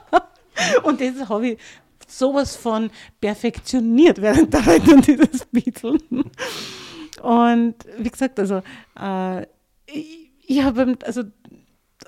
[0.84, 1.58] und das habe ich
[2.08, 6.00] sowas von perfektioniert während der Rettung dieses Bitzeln.
[7.22, 8.62] Und wie gesagt, also
[8.98, 9.42] äh,
[9.88, 11.24] ich, ich habe, also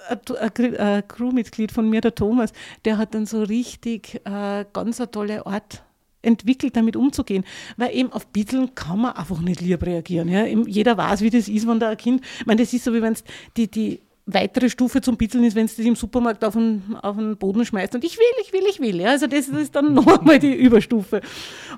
[0.07, 2.51] ein Crewmitglied von mir, der Thomas,
[2.85, 5.83] der hat dann so richtig äh, ganz eine tolle Art
[6.21, 7.43] entwickelt, damit umzugehen.
[7.77, 10.27] Weil eben auf Bitteln kann man einfach nicht lieb reagieren.
[10.27, 10.45] Ja?
[10.45, 13.01] Jeder weiß, wie das ist, wenn da ein Kind, ich meine, das ist so, wie
[13.01, 13.23] wenn es
[13.55, 17.15] die, die weitere Stufe zum Bitzeln ist, wenn es das im Supermarkt auf den, auf
[17.15, 19.01] den Boden schmeißt und ich will, ich will, ich will.
[19.01, 19.09] Ja?
[19.11, 21.21] Also das, das ist dann nochmal die Überstufe.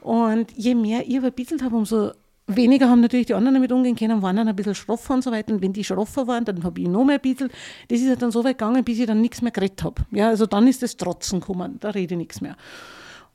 [0.02, 2.12] Und je mehr ich aber bitzelt habe, umso
[2.56, 5.32] Weniger haben natürlich die anderen damit umgehen können, waren dann ein bisschen schroffer und so
[5.32, 5.54] weiter.
[5.54, 7.49] Und wenn die schroffer waren, dann habe ich noch mehr ein bisschen.
[7.88, 10.02] Das ist ja dann so weit gegangen, bis ich dann nichts mehr geredet habe.
[10.12, 12.56] Ja, also dann ist das Trotzen gekommen, da rede ich nichts mehr.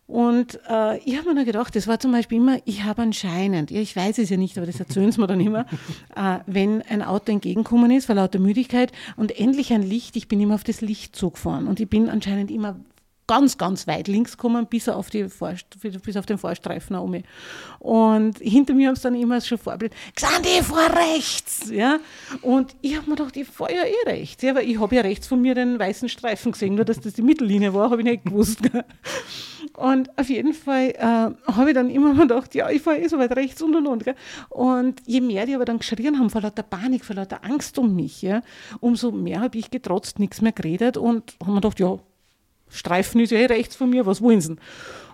[0.06, 3.72] Und äh, ich habe mir dann gedacht, das war zum Beispiel immer, ich habe anscheinend,
[3.72, 5.66] ja, ich weiß es ja nicht, aber das erzählen sie mir dann immer,
[6.16, 10.40] äh, wenn ein Auto entgegenkommen ist, vor lauter Müdigkeit und endlich ein Licht, ich bin
[10.40, 12.76] immer auf das Licht zugefahren und ich bin anscheinend immer
[13.26, 15.26] ganz, ganz weit links kommen, bis, auf, die
[16.04, 17.22] bis auf den Vorstreifen um.
[17.78, 21.70] Und hinter mir haben sie dann immer schon vorbereitet, Xandi, vor rechts!
[21.70, 21.98] Ja?
[22.42, 25.02] Und ich habe mir gedacht, ich fahre ja eh rechts, ja, weil ich habe ja
[25.02, 28.06] rechts von mir den weißen Streifen gesehen, nur dass das die Mittellinie war, habe ich
[28.06, 28.60] nicht gewusst.
[29.74, 33.18] Und auf jeden Fall äh, habe ich dann immer gedacht, ja, ich fahre eh so
[33.18, 34.04] weit rechts und und und.
[34.04, 34.14] Gell?
[34.48, 37.94] Und je mehr die aber dann geschrien haben, vor lauter Panik, vor lauter Angst um
[37.94, 38.42] mich, ja,
[38.80, 41.98] umso mehr habe ich getrotzt, nichts mehr geredet und habe mir gedacht, ja,
[42.70, 44.56] Streifen ist ja eh rechts von mir, was wollen sie?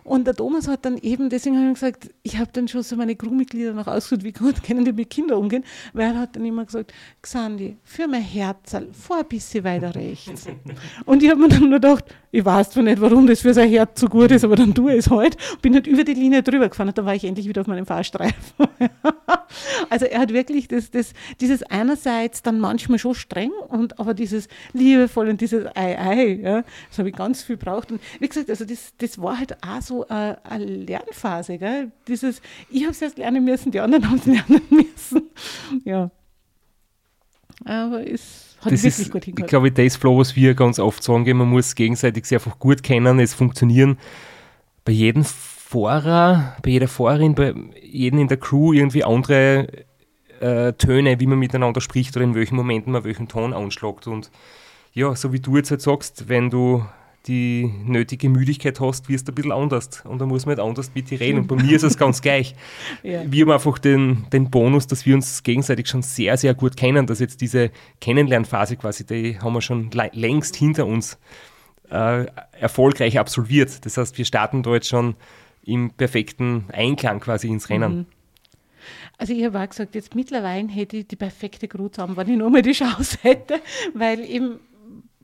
[0.05, 2.97] Und der Thomas hat dann eben, deswegen habe ich gesagt, ich habe dann schon so
[2.97, 6.45] meine Crewmitglieder noch ausgesucht, wie gut können die mit Kindern umgehen, weil er hat dann
[6.45, 10.47] immer gesagt, Xandi, für mein Herz, fahr ein bisschen weiter rechts.
[11.05, 13.69] Und ich habe mir dann nur gedacht, ich weiß zwar nicht, warum das für sein
[13.69, 15.37] Herz so gut ist, aber dann tue ich es halt.
[15.61, 17.85] Bin halt über die Linie drüber gefahren und dann war ich endlich wieder auf meinem
[17.85, 18.35] Fahrstreifen.
[19.91, 24.49] also er hat wirklich das, das, dieses einerseits dann manchmal schon streng, und aber dieses
[24.73, 27.93] liebevoll und dieses Ei, Ei, ja, das habe ich ganz viel braucht.
[27.93, 31.59] Und wie gesagt, also das, das war halt auch so so eine, eine Lernphase.
[31.59, 31.93] Gell?
[32.09, 32.41] Dieses,
[32.71, 35.31] ich habe es erst lernen müssen, die anderen haben es lernen müssen.
[35.85, 36.11] Ja.
[37.65, 39.47] Aber es hat das wirklich ist, gut hingehört.
[39.47, 42.83] Ich glaube, das Flow, was wir ganz oft sagen, man muss gegenseitig sich einfach gut
[42.83, 43.99] kennen, es funktionieren
[44.85, 49.69] bei jedem Fahrer, bei jeder Fahrerin, bei jedem in der Crew irgendwie andere
[50.41, 54.07] äh, Töne, wie man miteinander spricht oder in welchen Momenten man welchen Ton anschlagt.
[54.07, 54.31] Und
[54.93, 56.85] ja, so wie du jetzt halt sagst, wenn du
[57.27, 60.03] die nötige Müdigkeit hast, wirst du ein bisschen anders.
[60.05, 61.41] Und da muss man halt anders mit dir reden.
[61.41, 62.55] Und bei mir ist es ganz gleich.
[63.03, 63.23] Ja.
[63.31, 67.07] Wir haben einfach den, den Bonus, dass wir uns gegenseitig schon sehr, sehr gut kennen,
[67.07, 67.71] dass jetzt diese
[68.01, 71.19] Kennenlernphase quasi, die haben wir schon längst hinter uns
[71.91, 72.27] äh,
[72.59, 73.85] erfolgreich absolviert.
[73.85, 75.15] Das heißt, wir starten da jetzt schon
[75.65, 77.99] im perfekten Einklang quasi ins Rennen.
[77.99, 78.07] Mhm.
[79.17, 82.37] Also ich habe auch gesagt, jetzt mittlerweile hätte ich die perfekte Crew zusammen, wenn ich
[82.37, 83.61] nur mal die Chance hätte,
[83.95, 84.59] weil eben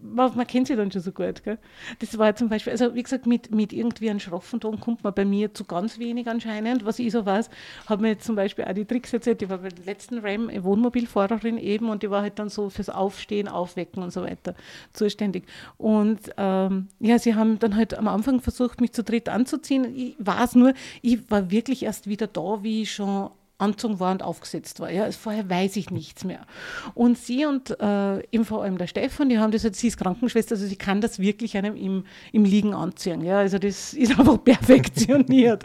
[0.01, 1.43] man, man, kennt sie dann schon so gut.
[1.45, 1.59] Gell?
[1.99, 5.15] Das war zum Beispiel, also wie gesagt, mit, mit irgendwie einem schroffen Ton kommt man
[5.15, 6.85] bei mir zu ganz wenig anscheinend.
[6.85, 7.51] Was ich so weiß,
[7.87, 9.43] habe mir jetzt zum Beispiel auch die Tricks erzählt.
[9.43, 12.91] Ich war bei der letzten RAM Wohnmobilfahrerin eben und die war halt dann so fürs
[12.91, 14.55] Aufstehen, Aufwecken und so weiter
[14.93, 15.45] zuständig.
[15.77, 19.95] Und ähm, ja, sie haben dann halt am Anfang versucht, mich zu dritt anzuziehen.
[19.95, 24.23] Ich weiß nur, ich war wirklich erst wieder da, wie ich schon anzogen war und
[24.23, 24.91] aufgesetzt war.
[24.91, 25.11] Ja.
[25.11, 26.47] Vorher weiß ich nichts mehr.
[26.95, 30.55] Und sie und äh, eben vor allem der Stefan, die haben das, sie ist Krankenschwester,
[30.55, 33.21] also sie kann das wirklich einem im, im Liegen anziehen.
[33.21, 33.39] Ja.
[33.39, 35.65] Also das ist einfach perfektioniert.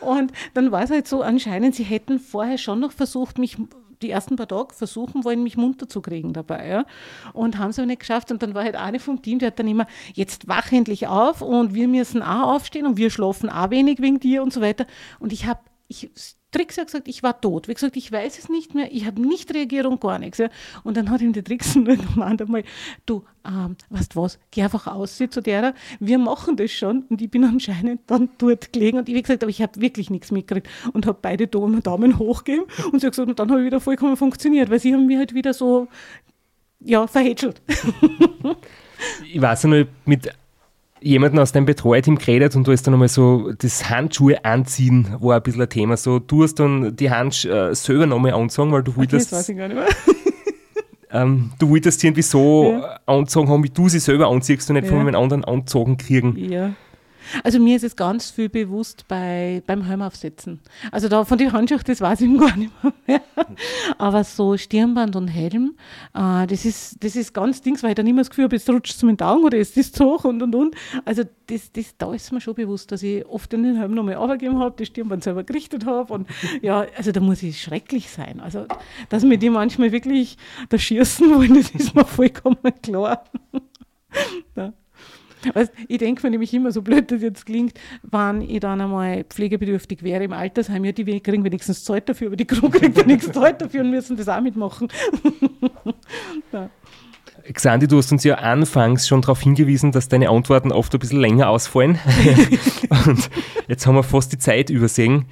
[0.00, 3.56] und dann war es halt so anscheinend, sie hätten vorher schon noch versucht, mich
[4.02, 6.66] die ersten paar Tage versuchen wollen, mich munter zu kriegen dabei.
[6.66, 6.86] Ja?
[7.32, 8.30] Und haben es aber nicht geschafft.
[8.32, 11.42] Und dann war halt eine vom Team, die hat dann immer, jetzt wach endlich auf
[11.42, 14.86] und wir müssen auch aufstehen und wir schlafen auch wenig wegen dir und so weiter.
[15.18, 16.10] Und ich habe, ich
[16.50, 17.68] Trix hat gesagt, ich war tot.
[17.68, 20.38] Wie gesagt, ich weiß es nicht mehr, ich habe nicht reagiert und gar nichts.
[20.38, 20.48] Ja.
[20.82, 22.64] Und dann hat ihm der Trix nur gemeint einmal,
[23.06, 27.04] du, ähm, weißt was, geh einfach aus zu der, wir machen das schon.
[27.08, 30.10] Und ich bin anscheinend dann dort gelegen und ich habe gesagt, aber ich habe wirklich
[30.10, 33.60] nichts mitgekriegt und habe beide Daumen, Daumen hochgegeben und sie hat gesagt, und dann habe
[33.60, 35.88] ich wieder vollkommen funktioniert, weil sie haben mich halt wieder so,
[36.80, 37.62] ja, verhätschelt.
[39.32, 40.30] ich weiß noch, mit
[41.02, 45.36] jemanden aus deinem Betreuerteam geredet und du hast dann einmal so das Handschuhe anziehen, war
[45.36, 45.96] ein bisschen ein Thema.
[45.96, 49.32] So, du hast dann die Handschuhe äh, selber nochmal anzogen, weil du wolltest.
[49.32, 49.88] Okay, das weiß ich gar nicht mehr.
[51.22, 52.98] ähm, du wolltest sie irgendwie so ja.
[53.06, 54.90] anzogen haben, wie du sie selber anziehst und nicht ja.
[54.90, 56.36] von einem anderen anzogen kriegen.
[56.36, 56.72] Ja.
[57.44, 60.60] Also mir ist es ganz viel bewusst bei, beim Helmaufsetzen.
[60.90, 62.72] Also da von den Handschuhen, das weiß ich gar nicht
[63.06, 63.20] mehr.
[63.98, 65.76] Aber so Stirnband und Helm,
[66.14, 68.68] äh, das, ist, das ist ganz Dings, weil ich dann immer das Gefühl habe, jetzt
[68.68, 70.74] rutscht es mit den Augen oder ist das zu hoch und und und.
[71.04, 74.58] Also das, das, da ist mir schon bewusst, dass ich oft den Helm nochmal aufgegeben
[74.58, 76.28] habe, das Stirnband selber gerichtet habe und
[76.62, 78.40] ja, also da muss ich schrecklich sein.
[78.40, 78.66] Also
[79.08, 80.36] dass mir die manchmal wirklich
[80.68, 83.24] da schießen wollen, das ist mir vollkommen klar.
[84.56, 84.72] ja.
[85.54, 89.24] Also ich denke mir nämlich immer, so blöd das jetzt klingt, wenn ich dann einmal
[89.24, 93.04] pflegebedürftig wäre im Altersheim, ja, die kriegen wenigstens Zeit dafür, aber die Crew kriegt ja
[93.04, 94.88] nichts Zeit dafür und müssen das auch mitmachen.
[96.52, 96.70] ja.
[97.52, 101.20] Xandi, du hast uns ja anfangs schon darauf hingewiesen, dass deine Antworten oft ein bisschen
[101.20, 101.98] länger ausfallen.
[103.06, 103.30] und
[103.66, 105.24] jetzt haben wir fast die Zeit übersehen.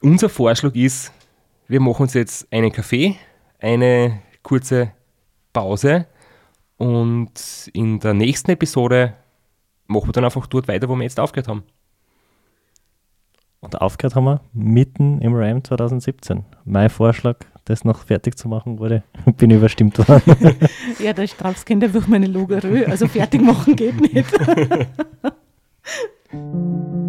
[0.00, 1.12] Unser Vorschlag ist,
[1.66, 3.16] wir machen uns jetzt einen Kaffee,
[3.58, 4.92] eine kurze
[5.52, 6.06] Pause
[6.78, 9.14] und in der nächsten Episode
[9.88, 11.64] machen wir dann einfach dort weiter, wo wir jetzt aufgehört haben.
[13.60, 16.44] Und aufgehört haben wir mitten im RAM 2017.
[16.64, 19.02] Mein Vorschlag, das noch fertig zu machen, wurde,
[19.36, 20.56] bin überstimmt worden.
[21.00, 24.32] ja, der Straußkinder durch meine Logerö, also fertig machen geht nicht.